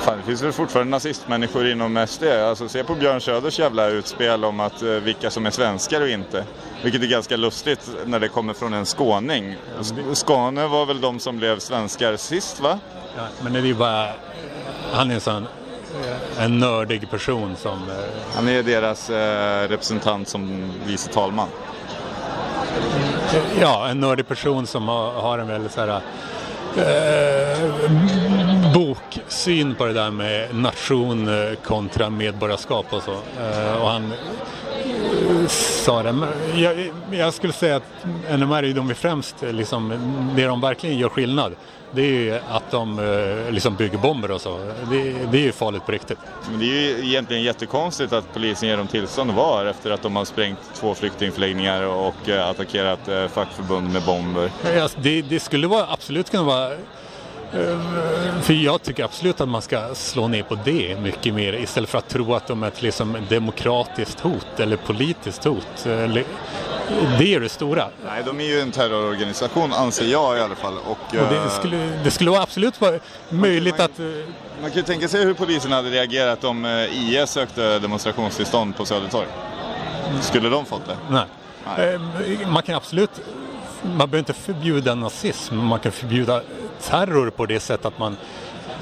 Fan, 0.00 0.16
det 0.18 0.22
finns 0.26 0.42
väl 0.42 0.52
fortfarande 0.52 0.90
nazistmänniskor 0.90 1.70
inom 1.70 2.06
SD. 2.06 2.22
Alltså, 2.24 2.68
se 2.68 2.84
på 2.84 2.94
Björn 2.94 3.20
Söders 3.20 3.58
jävla 3.58 3.86
utspel 3.86 4.44
om 4.44 4.60
att, 4.60 4.82
eh, 4.82 4.88
vilka 4.88 5.30
som 5.30 5.46
är 5.46 5.50
svenskar 5.50 6.00
och 6.00 6.08
inte. 6.08 6.44
Vilket 6.82 7.02
är 7.02 7.06
ganska 7.06 7.36
lustigt 7.36 7.90
när 8.06 8.20
det 8.20 8.28
kommer 8.28 8.54
från 8.54 8.74
en 8.74 8.84
skåning. 8.86 9.56
Sk- 9.80 10.14
Skåne 10.14 10.66
var 10.66 10.86
väl 10.86 11.00
de 11.00 11.18
som 11.20 11.38
blev 11.38 11.58
svenskar 11.58 12.16
sist 12.16 12.60
va? 12.60 12.78
Ja, 13.16 13.22
men 13.42 13.52
det 13.52 13.58
är 13.58 13.62
ju 13.62 13.74
bara, 13.74 14.08
han 14.92 15.10
är 15.10 15.14
en 15.14 15.20
sån 15.20 15.46
en 16.38 16.58
nördig 16.58 17.10
person 17.10 17.56
som... 17.56 17.72
eh, 17.72 17.96
Han 18.34 18.48
är 18.48 18.62
deras 18.62 19.10
eh, 19.10 19.68
representant 19.68 20.28
som 20.28 20.72
vice 20.86 21.10
talman. 21.12 21.48
Ja, 23.60 23.88
en 23.88 24.00
nördig 24.00 24.28
person 24.28 24.66
som 24.66 24.88
har, 24.88 25.12
har 25.12 25.38
en 25.38 25.48
väldigt 25.48 25.72
så 25.72 25.80
här, 25.80 26.00
eh, 26.76 28.72
boksyn 29.42 29.74
på 29.74 29.86
det 29.86 29.92
där 29.92 30.10
med 30.10 30.54
nation 30.54 31.28
eh, 31.28 31.54
kontra 31.54 32.10
medborgarskap 32.10 32.92
och 32.92 33.02
så. 33.02 33.12
Eh, 33.12 33.82
och 33.82 33.88
han 33.88 34.12
eh, 34.12 35.46
sa 35.48 36.02
det. 36.02 36.14
Jag, 36.54 36.90
jag 37.10 37.34
skulle 37.34 37.52
säga 37.52 37.76
att 37.76 38.04
NMR 38.38 38.62
är 38.62 38.74
de 38.74 38.88
vi 38.88 38.94
främst, 38.94 39.36
liksom, 39.42 39.92
det 40.36 40.46
de 40.46 40.60
verkligen 40.60 40.98
gör 40.98 41.08
skillnad. 41.08 41.54
Det 41.94 42.02
är 42.02 42.06
ju 42.06 42.38
att 42.48 42.70
de 42.70 43.00
liksom 43.50 43.76
bygger 43.76 43.98
bomber 43.98 44.30
och 44.30 44.40
så. 44.40 44.58
Det, 44.90 45.12
det 45.30 45.38
är 45.38 45.42
ju 45.42 45.52
farligt 45.52 45.86
på 45.86 45.92
riktigt. 45.92 46.18
Men 46.50 46.58
det 46.58 46.64
är 46.64 46.68
ju 46.68 47.08
egentligen 47.08 47.42
jättekonstigt 47.42 48.12
att 48.12 48.34
polisen 48.34 48.68
ger 48.68 48.76
dem 48.76 48.86
tillstånd 48.86 49.30
här 49.30 49.66
efter 49.66 49.90
att 49.90 50.02
de 50.02 50.16
har 50.16 50.24
sprängt 50.24 50.58
två 50.74 50.94
flyktingförläggningar 50.94 51.82
och 51.82 52.28
attackerat 52.28 53.32
fackförbund 53.32 53.92
med 53.92 54.02
bomber. 54.02 54.50
Alltså, 54.82 54.98
det, 55.00 55.22
det 55.22 55.40
skulle 55.40 55.66
vara, 55.66 55.86
absolut 55.90 56.30
kunna 56.30 56.42
vara 56.42 56.76
för 58.42 58.52
jag 58.52 58.82
tycker 58.82 59.04
absolut 59.04 59.40
att 59.40 59.48
man 59.48 59.62
ska 59.62 59.94
slå 59.94 60.28
ner 60.28 60.42
på 60.42 60.58
det 60.64 61.00
mycket 61.00 61.34
mer 61.34 61.52
istället 61.52 61.90
för 61.90 61.98
att 61.98 62.08
tro 62.08 62.34
att 62.34 62.46
de 62.46 62.62
är 62.62 62.68
ett 62.68 62.82
liksom, 62.82 63.16
demokratiskt 63.28 64.20
hot 64.20 64.60
eller 64.60 64.76
politiskt 64.76 65.44
hot. 65.44 65.66
Det 67.18 67.34
är 67.34 67.40
det 67.40 67.48
stora. 67.48 67.88
Nej, 68.04 68.22
de 68.26 68.40
är 68.40 68.44
ju 68.44 68.60
en 68.60 68.70
terrororganisation 68.72 69.72
anser 69.72 70.04
jag 70.06 70.38
i 70.38 70.40
alla 70.40 70.54
fall. 70.54 70.74
Och, 70.78 70.90
Och 70.90 71.14
eh, 71.14 71.44
det, 71.44 71.50
skulle, 71.50 71.76
det 72.04 72.10
skulle 72.10 72.40
absolut 72.40 72.80
vara 72.80 72.98
möjligt 73.28 73.80
att... 73.80 73.98
eh, 73.98 74.04
Man 74.62 74.70
kan 74.70 74.76
ju 74.78 74.82
tänka 74.82 75.08
sig 75.08 75.24
hur 75.24 75.34
polisen 75.34 75.72
hade 75.72 75.90
reagerat 75.90 76.44
om 76.44 76.64
eh, 76.64 77.12
IS 77.14 77.30
sökte 77.30 77.78
demonstrationstillstånd 77.78 78.76
på 78.76 78.84
Södertorg. 78.84 79.26
Skulle 80.20 80.48
de 80.48 80.64
fått 80.64 80.86
det? 80.86 80.96
Nej. 81.10 81.94
Eh, 81.94 82.48
Man 82.48 82.62
kan 82.62 82.74
absolut, 82.74 83.10
man 83.82 83.96
behöver 83.96 84.18
inte 84.18 84.32
förbjuda 84.32 84.94
nazism, 84.94 85.56
man 85.56 85.80
kan 85.80 85.92
förbjuda 85.92 86.42
terror 86.80 87.30
på 87.30 87.46
det 87.46 87.60
sättet 87.60 87.86
att 87.86 87.98
man 87.98 88.16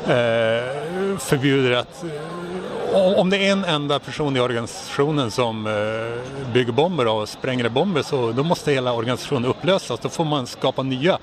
eh, 0.04 1.18
förbjuder 1.18 1.70
att 1.72 2.04
eh, 2.04 3.18
om- 3.18 3.30
det 3.30 3.36
är 3.36 3.52
en 3.52 3.64
enda 3.64 3.98
person 3.98 4.36
i 4.36 4.40
organisationen 4.40 5.30
som 5.30 5.66
eh, 5.66 6.52
bygger 6.52 6.72
bomber 6.72 7.06
och 7.08 7.28
spränger 7.28 7.68
bomber 7.68 8.02
så 8.02 8.32
då 8.32 8.42
måste 8.42 8.72
hela 8.72 8.92
organisationen 8.92 9.44
upplösas. 9.50 10.00
Då 10.00 10.08
får 10.08 10.24
man 10.24 10.46
skapa 10.46 10.82
nya 10.82 11.18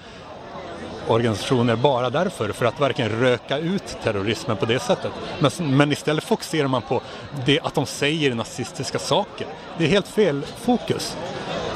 organisationer 1.07 1.75
bara 1.75 2.09
därför, 2.09 2.51
för 2.51 2.65
att 2.65 2.81
verkligen 2.81 3.11
röka 3.19 3.57
ut 3.57 3.97
terrorismen 4.03 4.57
på 4.57 4.65
det 4.65 4.79
sättet. 4.79 5.11
Men, 5.39 5.77
men 5.77 5.91
istället 5.91 6.23
fokuserar 6.23 6.67
man 6.67 6.81
på 6.81 7.01
det 7.45 7.59
att 7.59 7.73
de 7.75 7.85
säger 7.85 8.35
nazistiska 8.35 8.99
saker. 8.99 9.47
Det 9.77 9.83
är 9.85 9.89
helt 9.89 10.07
fel 10.07 10.45
fokus. 10.61 11.17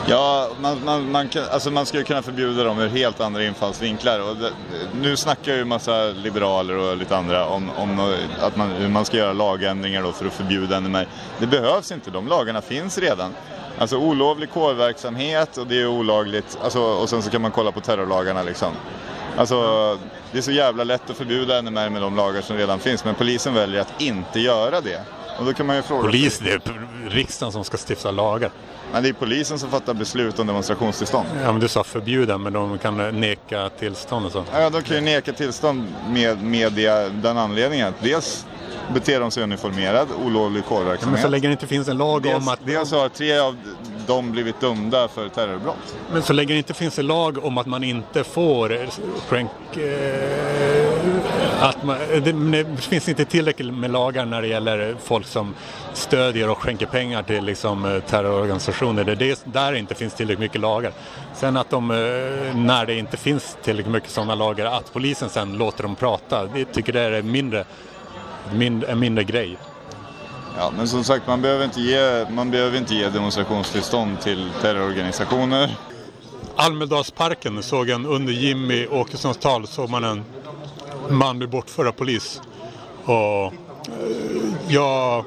Ja, 0.08 0.50
man, 0.62 0.86
man, 0.86 1.12
man, 1.12 1.30
kan, 1.30 1.44
alltså 1.52 1.72
man 1.72 1.86
skulle 1.86 2.04
kunna 2.04 2.22
förbjuda 2.22 2.64
dem 2.64 2.80
ur 2.80 2.88
helt 2.88 3.20
andra 3.20 3.44
infallsvinklar. 3.44 4.20
Och 4.20 4.36
det, 4.38 4.52
nu 5.02 5.18
snackar 5.18 5.54
ju 5.54 5.62
en 5.62 5.68
massa 5.68 6.06
liberaler 6.06 6.78
och 6.78 6.98
lite 6.98 7.18
andra 7.18 7.46
om, 7.46 7.70
om 7.78 8.16
att 8.40 8.56
man, 8.56 8.72
hur 8.72 8.88
man 8.90 9.06
ska 9.06 9.18
göra 9.18 9.34
lagändringar 9.34 10.04
då 10.04 10.12
för 10.12 10.26
att 10.26 10.34
förbjuda 10.34 10.80
NMR. 10.80 11.08
Det 11.40 11.48
behövs 11.48 11.92
inte, 11.92 12.12
de 12.12 12.28
lagarna 12.28 12.62
finns 12.62 12.98
redan. 12.98 13.34
Alltså 13.78 13.98
olovlig 13.98 14.52
kårverksamhet 14.52 15.58
och 15.58 15.68
det 15.68 15.82
är 15.82 15.88
olagligt. 15.88 16.58
Alltså, 16.64 16.82
och 16.82 17.10
sen 17.10 17.24
så 17.24 17.30
kan 17.30 17.42
man 17.42 17.52
kolla 17.52 17.72
på 17.72 17.82
terrorlagarna 17.82 18.44
liksom. 18.44 18.74
Alltså, 19.38 19.58
det 20.32 20.38
är 20.38 20.42
så 20.42 20.52
jävla 20.52 20.84
lätt 20.84 21.10
att 21.10 21.18
förbjuda 21.18 21.62
NMR 21.62 21.90
med 21.90 22.02
de 22.02 22.16
lagar 22.16 22.42
som 22.42 22.58
redan 22.58 22.80
finns. 22.80 23.06
Men 23.06 23.16
polisen 23.16 23.54
väljer 23.54 23.82
att 23.82 24.02
inte 24.02 24.40
göra 24.40 24.82
det. 24.82 25.02
Och 25.40 25.46
då 25.46 25.54
kan 25.54 25.66
man 25.66 25.76
ju 25.76 25.82
fråga 25.82 26.02
Polis, 26.02 26.40
det 26.40 26.52
är 26.52 26.62
riksdagen 27.10 27.52
som 27.52 27.64
ska 27.64 27.78
stifta 27.90 28.12
lagar. 28.12 28.52
Men 28.94 29.04
det 29.04 29.10
är 29.10 29.14
polisen 29.14 29.60
som 29.60 29.70
fattar 29.70 29.94
beslut 29.94 30.40
om 30.40 30.48
demonstrationstillstånd. 30.48 31.28
Ja, 31.44 31.52
men 31.52 31.62
du 31.62 31.68
sa 31.68 31.84
förbjuda, 31.84 32.38
men 32.38 32.54
de 32.54 32.78
kan 32.78 33.22
neka 33.22 33.70
tillstånd 33.70 34.26
och 34.26 34.32
så. 34.32 34.44
Ja, 34.54 34.70
de 34.70 34.82
kan 34.82 34.96
ju 34.96 35.02
neka 35.02 35.34
tillstånd 35.34 35.88
med, 36.10 36.44
med 36.44 36.74
den 37.12 37.38
anledningen 37.38 37.88
att 37.88 38.02
dels 38.04 38.46
beter 38.94 39.20
de 39.20 39.32
sig 39.32 39.44
uniformerad, 39.44 40.08
olovlig 40.26 40.66
kårverksamhet. 40.66 41.14
Men 41.14 41.22
så 41.22 41.28
länge 41.28 41.48
det 41.48 41.52
inte 41.52 41.68
finns 41.68 41.88
en 41.88 41.98
lag 41.98 42.22
dels, 42.22 42.36
om 42.36 42.48
att... 42.48 42.60
Dels 42.66 42.92
har 42.92 43.10
tre 43.10 43.38
av 43.38 43.58
dem 44.08 44.32
blivit 44.32 44.62
dömda 44.62 45.08
för 45.08 45.30
terrorbrott. 45.30 45.96
Men 46.14 46.24
så 46.24 46.34
länge 46.34 46.54
det 46.54 46.58
inte 46.58 46.74
finns 46.74 47.00
en 47.00 47.08
lag 47.08 47.46
om 47.46 47.58
att 47.58 47.68
man 47.68 47.84
inte 47.84 48.24
får 48.24 48.90
skänk... 49.30 49.50
Eh, 49.78 50.81
att 51.60 51.84
man, 51.84 51.98
det, 52.24 52.32
det, 52.64 52.82
finns 52.82 53.10
inte 53.10 53.26
tillräckligt 53.26 53.74
med 53.74 53.92
lagar 53.92 54.26
när 54.26 54.42
det 54.42 54.48
gäller 54.48 54.96
folk 55.04 55.28
som 55.28 55.54
stödjer 55.94 56.50
och 56.50 56.58
skänker 56.58 56.86
pengar 56.86 57.24
till 57.24 57.46
liksom, 57.46 58.02
terrororganisationer. 58.08 59.04
Det 59.04 59.16
det, 59.16 59.44
där 59.46 59.74
inte 59.74 59.96
finns 59.96 60.14
tillräckligt 60.14 60.40
mycket 60.40 60.62
lagar. 60.62 60.92
Sen 61.36 61.58
att 61.58 61.70
de, 61.70 61.88
när 62.56 62.86
det 62.86 62.96
inte 62.96 63.18
finns 63.18 63.58
tillräckligt 63.64 63.94
mycket 63.94 64.10
sådana 64.10 64.36
lagar, 64.36 64.66
att 64.66 64.94
polisen 64.94 65.30
sen 65.30 65.58
låter 65.58 65.84
dem 65.84 65.96
prata, 65.96 66.46
det 66.46 66.66
tycker 66.66 66.94
det 66.94 67.02
är 67.02 67.22
mindre, 67.22 67.66
mindre, 68.54 68.92
en 68.92 69.00
mindre 69.00 69.24
grej. 69.24 69.58
Ja, 70.58 70.72
men 70.78 70.88
som 70.88 71.04
sagt, 71.04 71.28
man 71.28 71.42
behöver 71.42 71.66
inte 71.66 71.82
ge, 71.82 72.26
man 72.30 72.52
behöver 72.52 72.78
inte 72.78 72.96
ge 72.96 73.10
demonstrationstillstånd 73.10 74.22
till 74.22 74.50
terrororganisationer. 74.62 75.70
Almedalsparken 76.56 77.64
såg 77.64 77.90
en 77.90 78.06
under 78.06 78.34
Jimmy 78.34 78.88
Åkessons 78.88 79.38
tal 79.38 79.68
såg 79.68 79.90
man 79.90 80.04
en 80.04 80.24
man 81.14 81.38
bli 81.38 81.48
bortförd 81.48 81.88
av 81.88 81.92
polis. 81.92 82.42
Och 83.06 83.46
eh, 83.46 83.52
jag, 84.68 85.26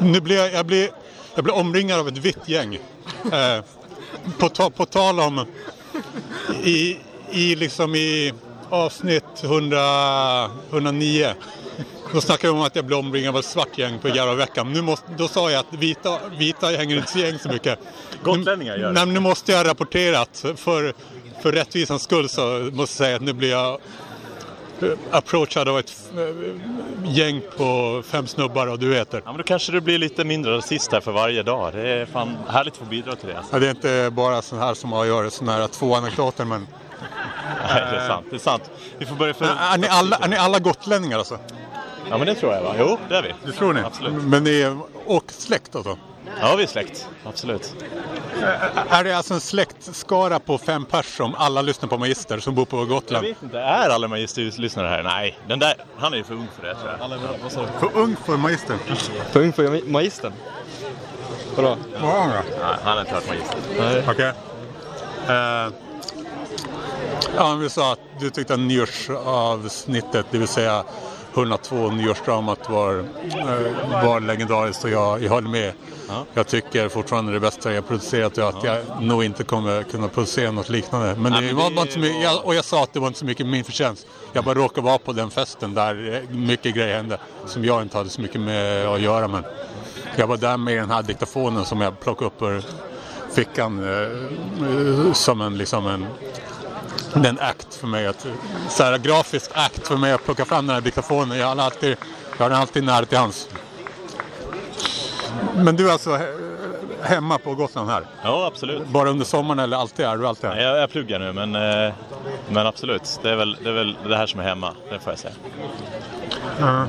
nu 0.00 0.20
blir 0.20 0.36
jag, 0.36 0.52
jag, 0.52 0.66
blir, 0.66 0.90
jag 1.34 1.44
blir 1.44 1.54
omringad 1.54 2.00
av 2.00 2.08
ett 2.08 2.18
vitt 2.18 2.48
gäng. 2.48 2.74
Eh, 3.32 3.64
på, 4.38 4.48
ta, 4.48 4.70
på 4.70 4.86
tal 4.86 5.20
om 5.20 5.46
i, 6.64 6.98
i, 7.30 7.56
liksom 7.56 7.94
i 7.94 8.32
avsnitt 8.70 9.44
100, 9.44 9.78
109 10.70 11.34
då 12.14 12.20
snackade 12.20 12.52
vi 12.52 12.58
om 12.58 12.64
att 12.64 12.76
jag 12.76 12.84
blev 12.84 12.98
omringad 12.98 13.34
av 13.34 13.38
ett 13.38 13.44
svart 13.46 13.78
gäng 13.78 13.98
på 13.98 14.08
Järvaveckan. 14.08 14.72
Nu 14.72 14.82
måste, 14.82 15.06
då 15.18 15.28
sa 15.28 15.50
jag 15.50 15.60
att 15.60 15.74
vita, 15.74 16.18
vita 16.38 16.66
hänger 16.66 16.96
inte 16.96 17.18
gäng 17.18 17.38
så 17.38 17.48
mycket. 17.48 17.78
Gotlänningar 18.22 18.76
gör 18.76 18.92
det. 18.92 19.04
Nu 19.04 19.20
måste 19.20 19.52
jag 19.52 19.66
rapportera 19.66 20.20
att 20.20 20.44
för, 20.56 20.94
för 21.42 21.52
rättvisans 21.52 22.02
skull 22.02 22.28
så 22.28 22.70
måste 22.72 22.80
jag 22.80 22.88
säga 22.88 23.16
att 23.16 23.22
nu 23.22 23.32
blir 23.32 23.50
jag 23.50 23.78
approachad 25.10 25.68
av 25.68 25.78
ett 25.78 25.92
gäng 27.04 27.40
på 27.56 28.02
fem 28.06 28.26
snubbar 28.26 28.66
och 28.66 28.78
du 28.78 28.94
heter. 28.94 29.22
Ja, 29.24 29.30
men 29.30 29.36
då 29.36 29.42
kanske 29.42 29.72
du 29.72 29.80
blir 29.80 29.98
lite 29.98 30.24
mindre 30.24 30.56
rasist 30.56 30.92
här 30.92 31.00
för 31.00 31.12
varje 31.12 31.42
dag. 31.42 31.72
Det 31.72 31.88
är 31.88 32.06
fan 32.06 32.36
härligt 32.48 32.72
att 32.72 32.78
få 32.78 32.84
bidra 32.84 33.16
till 33.16 33.28
det. 33.28 33.36
Ja, 33.52 33.58
det 33.58 33.66
är 33.66 33.70
inte 33.70 34.10
bara 34.12 34.42
sån 34.42 34.58
här 34.58 34.74
som 34.74 34.92
har 34.92 35.00
att 35.02 35.06
göra 35.06 35.30
såna 35.30 35.52
här 35.52 35.68
två 35.68 35.94
anekdoter 35.94 36.44
men... 36.44 36.60
Nej, 37.68 37.82
det 37.90 37.96
är 37.96 38.08
sant. 38.08 38.26
Det 38.30 38.36
är 38.36 38.40
sant. 38.40 38.70
Vi 38.98 39.06
får 39.06 39.16
börja 39.16 39.34
för... 39.34 39.44
Är 39.44 39.78
ni 39.78 39.88
alla, 39.88 40.16
är 40.16 40.28
ni 40.28 40.36
alla 40.36 40.58
gotlänningar 40.58 41.18
alltså? 41.18 41.38
Ja, 42.10 42.18
men 42.18 42.26
det 42.26 42.34
tror 42.34 42.52
jag 42.52 42.62
va? 42.62 42.74
Jo, 42.78 42.98
det 43.08 43.16
är 43.16 43.22
vi. 43.22 43.34
Det 43.46 43.52
tror 43.52 43.72
ni? 43.72 43.80
Absolut. 43.80 44.22
Men 44.22 44.44
ni 44.44 44.60
är 44.60 44.78
och 45.06 45.32
släkt 45.32 45.76
alltså? 45.76 45.98
Ja, 46.40 46.56
vi 46.56 46.62
är 46.62 46.66
släkt. 46.66 47.08
Absolut. 47.24 47.74
Är 48.90 49.04
det 49.04 49.16
alltså 49.16 49.34
en 49.34 49.40
släktskara 49.40 50.38
på 50.38 50.58
fem 50.58 50.84
pers 50.84 51.16
som 51.16 51.34
alla 51.34 51.62
lyssnar 51.62 51.88
på 51.88 51.98
Magister 51.98 52.38
som 52.38 52.54
bor 52.54 52.64
på 52.64 52.84
Gotland? 52.84 53.24
Jag 53.24 53.28
vet 53.30 53.42
inte, 53.42 53.60
är 53.60 53.88
alla 53.88 54.08
Magister-lyssnare 54.08 54.88
här? 54.88 55.02
Nej, 55.02 55.38
den 55.48 55.58
där, 55.58 55.74
han 55.96 56.12
är 56.12 56.16
ju 56.16 56.24
för 56.24 56.34
ung 56.34 56.48
för 56.56 56.66
det 56.66 56.74
tror 56.74 56.90
jag. 56.90 57.00
Alla 57.00 57.14
är 57.14 57.78
för 57.80 57.98
ung 57.98 58.16
för 58.16 58.36
Magister? 58.36 58.76
För 59.32 59.40
ung 59.40 59.52
för 59.52 59.90
Magistern? 59.90 60.32
Vadå? 61.56 61.76
Vad 61.92 62.10
har 62.10 62.20
han 62.20 62.28
då? 62.28 62.34
Nej, 62.34 62.76
han 62.84 62.92
har 62.92 63.00
inte 63.00 63.14
hört 63.14 63.28
Magister. 63.28 63.58
Okej. 64.08 64.10
Okay. 64.10 64.32
Uh, 65.28 65.72
ja, 67.36 67.54
vi 67.54 67.70
sa 67.70 67.92
att 67.92 67.98
du 68.20 68.30
tyckte 68.30 68.54
att 68.54 68.60
nyårsavsnittet, 68.60 70.26
det 70.30 70.38
vill 70.38 70.48
säga 70.48 70.84
102 71.34 71.90
nyårsdramat 71.90 72.70
var, 72.70 72.98
eh, 72.98 74.04
var 74.04 74.20
legendariskt 74.20 74.84
och 74.84 74.90
jag, 74.90 75.22
jag 75.22 75.30
håller 75.30 75.48
med. 75.48 75.72
Ja. 76.08 76.24
Jag 76.34 76.46
tycker 76.46 76.88
fortfarande 76.88 77.32
det 77.32 77.40
bästa 77.40 77.72
jag 77.72 77.88
producerat 77.88 78.38
och 78.38 78.48
att 78.48 78.64
ja. 78.64 78.76
jag 78.76 79.02
nog 79.02 79.24
inte 79.24 79.44
kommer 79.44 79.82
kunna 79.82 80.08
producera 80.08 80.50
något 80.50 80.68
liknande. 80.68 81.14
Men, 81.18 81.32
det, 81.32 81.52
var, 81.52 81.70
var 81.70 81.82
inte 81.82 81.98
mycket, 81.98 82.22
jag, 82.22 82.44
och 82.44 82.54
jag 82.54 82.64
sa 82.64 82.82
att 82.82 82.92
det 82.92 83.00
var 83.00 83.06
inte 83.06 83.18
så 83.18 83.24
mycket 83.24 83.46
min 83.46 83.64
förtjänst. 83.64 84.06
Jag 84.32 84.44
bara 84.44 84.54
råkade 84.54 84.84
vara 84.84 84.98
på 84.98 85.12
den 85.12 85.30
festen 85.30 85.74
där 85.74 86.22
mycket 86.30 86.74
grejer 86.74 86.96
hände 86.96 87.18
som 87.46 87.64
jag 87.64 87.82
inte 87.82 87.96
hade 87.96 88.10
så 88.10 88.20
mycket 88.20 88.40
med 88.40 88.86
att 88.86 89.00
göra. 89.00 89.28
Men 89.28 89.44
jag 90.16 90.26
var 90.26 90.36
där 90.36 90.56
med 90.56 90.76
den 90.76 90.90
här 90.90 91.02
diktafonen 91.02 91.64
som 91.64 91.80
jag 91.80 92.00
plockade 92.00 92.26
upp 92.26 92.42
ur 92.42 92.64
fickan 93.34 93.84
eh, 93.84 95.12
som 95.12 95.40
en, 95.40 95.58
liksom 95.58 95.86
en 95.86 96.06
det 97.14 97.28
är 97.28 97.32
en 97.32 97.40
akt 97.40 97.74
för 97.74 97.86
mig, 97.86 98.06
att, 98.06 98.26
så 98.68 98.82
här, 98.82 98.98
grafisk 98.98 99.50
akt 99.54 99.86
för 99.86 99.96
mig 99.96 100.12
att 100.12 100.24
plocka 100.24 100.44
fram 100.44 100.66
den 100.66 100.74
här 100.74 100.80
diktafonen. 100.80 101.38
Jag 101.38 101.46
har 101.46 101.56
alltid, 101.56 101.96
jag 102.38 102.44
har 102.44 102.50
den 102.50 102.58
alltid 102.58 102.84
nära 102.84 103.04
till 103.04 103.18
hands. 103.18 103.48
Men 105.56 105.76
du 105.76 105.88
är 105.88 105.92
alltså 105.92 106.20
hemma 107.02 107.38
på 107.38 107.54
Gotland 107.54 107.90
här? 107.90 108.06
Ja, 108.22 108.46
absolut. 108.46 108.86
Bara 108.86 109.10
under 109.10 109.24
sommaren 109.24 109.58
eller 109.58 109.76
alltid 109.76 110.06
är 110.06 110.16
du 110.16 110.26
alltid 110.26 110.50
här? 110.50 110.62
Jag, 110.62 110.78
jag 110.78 110.90
pluggar 110.90 111.18
nu, 111.18 111.32
men, 111.32 111.54
eh, 111.54 111.94
men 112.48 112.66
absolut. 112.66 113.20
Det 113.22 113.30
är, 113.30 113.36
väl, 113.36 113.56
det 113.62 113.68
är 113.68 113.74
väl 113.74 113.96
det 114.08 114.16
här 114.16 114.26
som 114.26 114.40
är 114.40 114.44
hemma, 114.44 114.74
det 114.90 114.98
får 114.98 115.12
jag 115.12 115.18
säga. 115.18 115.34
Mm. 116.60 116.88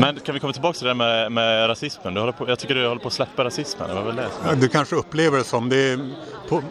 Men 0.00 0.20
kan 0.20 0.34
vi 0.34 0.40
komma 0.40 0.52
tillbaka 0.52 0.78
till 0.78 0.86
det 0.86 0.94
med, 0.94 1.32
med 1.32 1.68
rasismen? 1.68 2.14
Du 2.14 2.20
håller 2.20 2.32
på, 2.32 2.48
jag 2.48 2.58
tycker 2.58 2.74
du 2.74 2.88
håller 2.88 3.00
på 3.00 3.08
att 3.08 3.14
släppa 3.14 3.44
rasismen. 3.44 3.88
Det 3.88 3.94
var 3.94 4.02
väl 4.02 4.16
det 4.16 4.28
som... 4.48 4.60
Du 4.60 4.68
kanske 4.68 4.96
upplever 4.96 5.38
det 5.38 5.44
som. 5.44 5.68
Det 5.68 5.76
är 5.76 6.10
på, 6.48 6.62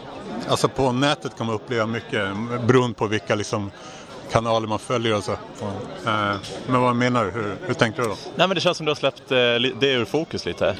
Alltså 0.48 0.68
på 0.70 0.92
nätet 0.92 1.38
kan 1.38 1.46
man 1.46 1.56
uppleva 1.56 1.86
mycket 1.86 2.30
beroende 2.68 2.96
på 2.96 3.08
vilka 3.08 3.36
liksom 3.36 3.72
kanaler 4.32 4.68
man 4.68 4.80
följer 4.80 5.18
och 5.18 5.24
så. 5.24 5.36
Mm. 6.06 6.38
Men 6.68 6.82
vad 6.82 6.96
menar 6.96 7.26
du? 7.26 7.32
Hur, 7.32 7.56
hur 7.66 7.74
tänkte 7.74 8.02
du 8.02 8.08
då? 8.08 8.16
Nej 8.36 8.48
men 8.48 8.56
det 8.56 8.62
känns 8.62 8.78
som 8.78 8.86
du 8.86 8.90
har 8.90 8.96
släppt 8.96 9.32
eh, 9.32 9.38
det 9.80 9.94
ur 9.94 10.06
fokus 10.06 10.46
lite. 10.46 10.76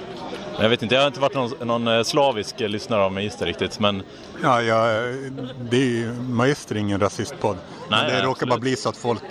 Jag 0.60 0.70
vet 0.70 0.84
inte, 0.84 0.96
jag 0.96 1.02
har 1.02 1.08
inte 1.08 1.20
varit 1.20 1.34
någon, 1.34 1.68
någon 1.68 1.88
eh, 1.88 2.04
slavisk 2.04 2.60
lyssnare 2.60 3.02
av 3.02 3.12
Magister 3.12 3.46
riktigt 3.46 3.80
men... 3.80 4.04
Ja, 4.44 4.62
ja 4.62 4.86
det 5.70 5.78
är 5.78 5.86
ju, 5.86 6.14
Magister 6.14 6.76
är 6.76 6.80
ingen 6.80 7.00
rasistpodd. 7.00 7.58
Nej, 7.90 8.00
men 8.02 8.12
det 8.12 8.20
ja, 8.20 8.26
råkar 8.26 8.46
bara 8.46 8.60
bli 8.60 8.76
så 8.76 8.90
att 8.90 8.98
folk, 8.98 9.24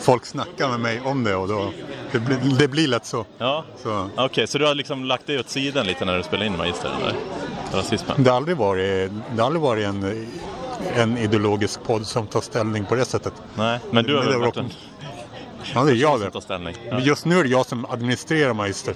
folk 0.00 0.26
snackar 0.26 0.68
med 0.68 0.80
mig 0.80 1.00
om 1.04 1.24
det 1.24 1.34
och 1.34 1.48
då, 1.48 1.72
det, 2.12 2.18
blir, 2.18 2.58
det 2.58 2.68
blir 2.68 2.88
lätt 2.88 3.06
så. 3.06 3.26
Ja, 3.38 3.64
okej, 3.82 4.24
okay, 4.24 4.46
så 4.46 4.58
du 4.58 4.66
har 4.66 4.74
liksom 4.74 5.04
lagt 5.04 5.26
det 5.26 5.38
åt 5.40 5.48
sidan 5.48 5.86
lite 5.86 6.04
när 6.04 6.16
du 6.16 6.22
spelar 6.22 6.46
in 6.46 6.56
Magister 6.56 6.90
eller? 7.00 7.14
rasismen? 7.72 8.24
Det 8.24 8.30
har 8.30 8.36
aldrig 8.36 8.56
varit, 8.56 9.10
det 9.34 9.42
har 9.42 9.46
aldrig 9.46 9.62
varit 9.62 9.86
en, 9.86 10.26
en 10.94 11.18
ideologisk 11.18 11.82
podd 11.82 12.06
som 12.06 12.26
tar 12.26 12.40
ställning 12.40 12.84
på 12.84 12.94
det 12.94 13.04
sättet. 13.04 13.32
Nej, 13.54 13.78
men 13.90 14.04
du 14.04 14.16
har 14.16 14.24
väl 14.24 14.40
varit 14.40 14.56
en... 14.56 14.70
Ja, 15.74 15.84
det 15.84 15.90
är 15.90 15.94
jag 15.94 16.20
det. 16.20 16.30
Ja. 16.90 17.00
Just 17.00 17.24
nu 17.24 17.38
är 17.38 17.42
det 17.42 17.48
jag 17.48 17.66
som 17.66 17.84
administrerar 17.84 18.54
Magister. 18.54 18.94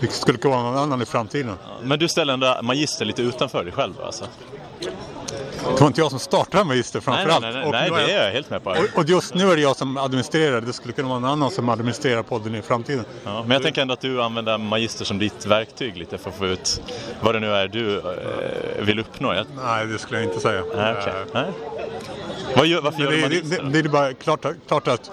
Det 0.00 0.12
skulle 0.12 0.38
kunna 0.38 0.54
vara 0.54 0.64
någon 0.64 0.76
annan 0.76 1.02
i 1.02 1.06
framtiden. 1.06 1.54
Men 1.82 1.98
du 1.98 2.08
ställer 2.08 2.32
ändå 2.32 2.58
Magister 2.62 3.04
lite 3.04 3.22
utanför 3.22 3.64
dig 3.64 3.72
själv 3.72 3.94
alltså? 4.04 4.24
Det 5.64 5.80
var 5.80 5.86
inte 5.86 6.00
jag 6.00 6.10
som 6.10 6.18
startade 6.18 6.64
Magister 6.64 7.00
framförallt. 7.00 7.42
Nej, 7.42 7.52
nej, 7.52 7.70
nej, 7.70 7.90
nej 7.90 8.06
det 8.06 8.12
är 8.12 8.24
jag 8.24 8.32
helt 8.32 8.50
med 8.50 8.64
på. 8.64 8.70
Och, 8.70 8.98
och, 8.98 9.04
just 9.04 9.34
nu 9.34 9.50
är 9.50 9.56
det 9.56 9.62
jag 9.62 9.76
som 9.76 9.96
administrerar. 9.96 10.60
Det 10.60 10.72
skulle 10.72 10.94
kunna 10.94 11.08
vara 11.08 11.18
någon 11.18 11.30
annan 11.30 11.50
som 11.50 11.68
administrerar 11.68 12.22
podden 12.22 12.54
i 12.54 12.62
framtiden. 12.62 13.04
Ja, 13.24 13.42
men 13.42 13.50
jag 13.50 13.62
tänker 13.62 13.82
ändå 13.82 13.94
att 13.94 14.00
du 14.00 14.22
använder 14.22 14.58
Magister 14.58 15.04
som 15.04 15.18
ditt 15.18 15.46
verktyg 15.46 15.96
lite 15.96 16.18
för 16.18 16.30
att 16.30 16.36
få 16.36 16.46
ut 16.46 16.82
vad 17.20 17.34
det 17.34 17.40
nu 17.40 17.50
är 17.50 17.68
du 17.68 17.98
eh, 17.98 18.04
vill 18.84 18.98
uppnå. 18.98 19.34
Jag... 19.34 19.46
Nej, 19.64 19.86
det 19.86 19.98
skulle 19.98 20.20
jag 20.20 20.28
inte 20.28 20.40
säga. 20.40 20.62
Nej, 20.76 20.92
okay. 20.92 21.12
nej. 21.32 21.46
Vad 22.56 22.66
gör, 22.66 22.80
varför 22.80 23.02
gör 23.02 23.10
det, 23.10 23.16
du 23.16 23.22
Magister? 23.22 23.56
Det, 23.56 23.62
det, 23.62 23.82
det 23.82 23.88
är 23.88 23.92
bara 23.92 24.12
klart, 24.14 24.46
klart 24.66 24.88
att 24.88 25.10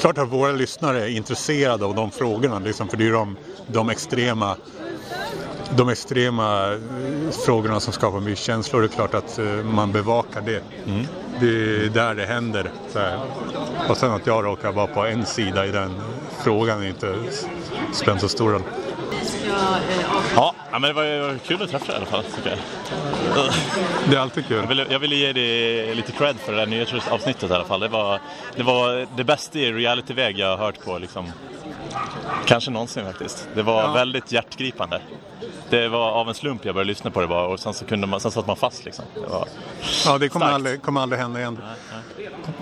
klart 0.00 0.18
att 0.18 0.28
våra 0.28 0.52
lyssnare 0.52 1.02
är 1.02 1.08
intresserade 1.08 1.84
av 1.84 1.94
de 1.94 2.10
frågorna. 2.10 2.58
Liksom, 2.58 2.88
för 2.88 2.96
det 2.96 3.06
är 3.06 3.12
de, 3.12 3.36
de 3.66 3.90
extrema 3.90 4.56
de 5.76 5.88
extrema 5.88 6.72
eh, 6.72 6.78
frågorna 7.46 7.80
som 7.80 7.92
skapar 7.92 8.20
mycket 8.20 8.44
känslor, 8.44 8.80
det 8.80 8.86
är 8.86 8.88
klart 8.88 9.14
att 9.14 9.38
eh, 9.38 9.44
man 9.46 9.92
bevakar 9.92 10.40
det. 10.40 10.62
Det 11.40 11.46
är 11.46 11.88
där 11.88 12.14
det 12.14 12.26
händer. 12.26 12.70
Och 13.88 13.96
sen 13.96 14.10
att 14.10 14.26
jag 14.26 14.44
råkar 14.44 14.72
vara 14.72 14.86
på 14.86 15.04
en 15.04 15.26
sida 15.26 15.66
i 15.66 15.70
den 15.70 15.94
frågan 16.42 16.82
är 16.82 16.88
inte 16.88 17.14
spelar 17.92 18.12
inte 18.12 18.28
så 18.28 18.28
stor 18.28 18.50
roll. 18.50 18.62
Ja, 20.36 20.54
men 20.70 20.82
det 20.82 20.92
var 20.92 21.38
kul 21.38 21.62
att 21.62 21.70
träffa 21.70 21.86
dig 21.86 21.94
i 21.94 21.96
alla 21.96 22.06
fall 22.06 22.24
tycker 22.24 22.50
jag. 22.50 22.58
Det 24.10 24.16
är 24.16 24.20
alltid 24.20 24.46
kul. 24.46 24.56
Jag 24.56 24.66
ville, 24.66 24.86
jag 24.90 24.98
ville 24.98 25.16
ge 25.16 25.32
dig 25.32 25.94
lite 25.94 26.12
cred 26.12 26.36
för 26.36 26.52
det 26.52 26.58
där 26.58 26.66
nyhetsavsnittet 26.66 27.50
i 27.50 27.54
alla 27.54 27.64
fall. 27.64 27.80
Det 27.80 27.88
var 27.88 28.20
det, 28.56 28.62
var 28.62 29.06
det 29.16 29.24
bästa 29.24 29.58
i 29.58 29.72
realityväg 29.72 30.38
jag 30.38 30.48
har 30.48 30.56
hört 30.56 30.84
på 30.84 30.98
liksom. 30.98 31.32
Kanske 32.46 32.70
någonsin 32.70 33.04
faktiskt. 33.04 33.48
Det 33.54 33.62
var 33.62 33.82
Ja. 33.82 33.92
väldigt 33.92 34.32
hjärtgripande. 34.32 35.00
Det 35.70 35.88
var 35.88 36.10
av 36.10 36.28
en 36.28 36.34
slump 36.34 36.64
jag 36.64 36.74
började 36.74 36.88
lyssna 36.88 37.10
på 37.10 37.20
det 37.20 37.26
bara 37.26 37.46
och 37.46 37.60
sen 37.60 37.74
så 37.74 37.84
kunde 37.84 38.06
man, 38.06 38.20
sen 38.20 38.30
satt 38.30 38.46
man 38.46 38.56
fast 38.56 38.84
liksom. 38.84 39.04
Det 39.14 39.20
var... 39.20 39.48
Ja, 40.06 40.18
det 40.18 40.28
kommer 40.28 40.46
aldrig, 40.46 40.82
kommer 40.82 41.00
aldrig 41.00 41.20
hända 41.20 41.40
igen. 41.40 41.58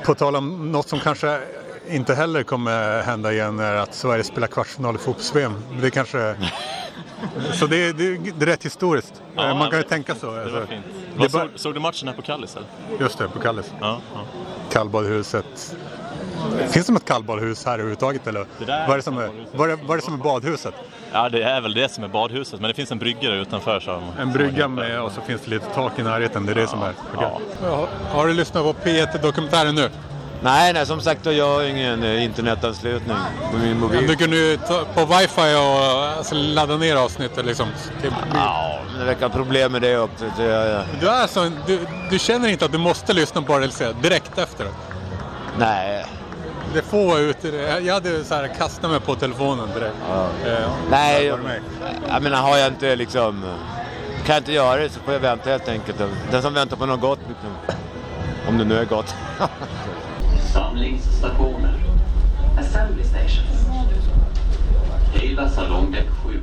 På 0.05 0.15
tal 0.15 0.37
om 0.37 0.73
något 0.73 0.89
som 0.89 1.01
kanske 1.01 1.41
inte 1.89 2.15
heller 2.15 2.43
kommer 2.43 3.03
hända 3.03 3.33
igen 3.33 3.59
är 3.61 3.75
att 3.77 3.95
Sverige 3.95 4.25
spelar 4.25 4.47
kvartsfinal 4.49 4.95
i 4.95 4.99
fotbolls-VM. 4.99 5.55
Det 5.81 5.91
kanske... 5.91 6.37
Så 7.53 7.67
det, 7.67 7.77
är- 7.77 7.93
det, 7.93 8.17
det 8.39 8.45
är 8.45 8.47
rätt 8.47 8.65
historiskt. 8.65 9.23
Ja, 9.37 9.55
Man 9.55 9.71
kan 9.71 9.79
ju 9.79 9.85
tänka 9.85 10.15
så. 10.15 10.31
Det 10.33 10.43
Alltså, 10.43 10.59
var 10.59 10.67
fint. 10.67 10.85
det 11.19 11.33
bara- 11.33 11.43
såg, 11.43 11.51
såg 11.55 11.75
du 11.75 11.81
matchen 11.81 12.09
här 12.09 12.15
på 12.15 12.23
Kallis 12.23 12.57
eller? 12.57 12.69
Just 13.01 13.19
det, 13.19 13.29
på 13.29 13.39
Kalles. 13.39 13.73
Ja, 13.81 13.99
ja. 14.15 14.21
Kallbadhuset. 14.73 15.77
Finns 16.69 16.87
det 16.87 16.93
något 16.93 17.05
kallbadhus 17.05 17.65
här 17.65 17.73
överhuvudtaget 17.73 18.27
eller? 18.27 18.41
Det 18.59 18.67
Vad 18.67 18.91
är 18.91 18.97
det 18.97 19.03
som 19.03 19.19
är, 19.19 19.31
vad 19.53 19.71
är, 19.71 19.77
vad 19.77 19.91
är, 19.91 19.97
det 19.97 20.03
som 20.03 20.15
är 20.15 20.25
badhuset? 20.25 20.75
Ja, 21.13 21.29
det 21.29 21.43
är 21.43 21.61
väl 21.61 21.75
det 21.75 21.89
som 21.93 22.05
är 22.05 22.09
badhuset, 22.09 22.61
men 22.61 22.69
det 22.69 22.75
finns 22.75 22.91
en 22.93 22.99
brygga 22.99 23.31
där 23.31 23.37
utanför 23.37 23.81
som... 23.81 24.03
En 24.19 24.33
brygga 24.33 24.69
med 24.69 25.03
och 25.03 25.13
så 25.13 25.21
finns 25.21 25.43
det 25.45 25.51
lite 25.51 25.67
tak 25.67 25.99
i 25.99 26.03
närheten. 26.03 26.47
Det 26.47 26.53
är 26.53 26.55
det 26.55 26.67
som 26.67 26.83
är. 26.83 26.93
Ja. 27.21 27.41
Ja. 27.63 27.89
Har 28.11 28.27
du 28.27 28.35
lyssnat 28.35 28.65
på 28.65 28.73
P1-dokumentären 28.73 29.75
nu? 29.75 29.91
Nej, 30.45 30.73
nej, 30.73 30.87
som 30.87 31.01
sagt 31.01 31.27
jag 31.27 31.55
har 31.55 31.63
ingen 31.63 32.03
eh, 32.03 32.25
internetanslutning 32.25 33.17
på 33.53 33.57
min 33.57 33.81
mobil. 33.81 34.07
Du 34.07 34.17
kunde 34.17 34.37
ju 34.37 34.57
ta 34.57 34.85
på 34.95 35.05
wifi 35.05 35.55
och 35.57 36.07
alltså, 36.19 36.35
ladda 36.35 36.77
ner 36.77 36.97
avsnittet 36.97 37.47
liksom. 37.47 37.69
Till, 38.01 38.15
Ja, 38.35 38.79
det 38.99 39.05
verkar 39.05 39.29
problem 39.29 39.73
med 39.73 39.83
det 39.83 39.97
upp. 39.97 40.11
Det, 40.19 40.43
det, 40.45 40.85
du, 41.01 41.09
är 41.09 41.27
så, 41.27 41.51
du, 41.67 41.79
du 42.11 42.19
känner 42.19 42.49
inte 42.49 42.65
att 42.65 42.73
du 42.73 42.79
måste 42.79 43.13
lyssna 43.13 43.43
på 43.43 43.59
det 43.59 44.03
direkt 44.03 44.39
efter? 44.39 44.67
nej. 45.59 46.05
Det 46.75 46.83
får 46.83 47.07
vara 47.07 47.19
ute. 47.19 47.49
Jag 47.85 47.95
hade 47.95 48.25
så 48.25 48.35
här, 48.35 48.49
kastat 48.49 48.91
mig 48.91 49.01
på 49.01 49.15
telefonen 49.15 49.69
direkt. 49.75 49.97
Eh, 50.47 50.71
Nej, 50.91 51.25
jag, 51.25 51.39
det 51.39 51.61
jag 52.09 52.23
menar 52.23 52.43
har 52.43 52.59
jag 52.59 52.69
inte 52.69 52.97
liksom... 52.97 53.43
Kan 54.25 54.35
jag 54.35 54.41
inte 54.41 54.53
göra 54.53 54.81
det 54.81 54.89
så 54.89 55.01
får 55.01 55.13
jag 55.13 55.21
vänta 55.21 55.51
helt 55.51 55.69
enkelt. 55.69 55.99
Den 56.31 56.43
som 56.43 56.55
väntar 56.55 56.77
på 56.77 56.87
något 56.87 57.01
gott, 57.01 57.19
liksom, 57.29 57.77
om 58.49 58.59
det 58.59 58.65
nu 58.65 58.79
är 58.79 58.85
gott. 58.85 59.15
Samlingsstationer. 60.53 61.75
Assembly 62.59 63.05
stations. 63.05 63.67
Hela 65.15 65.49
salongdäck 65.49 66.07
7 66.25 66.43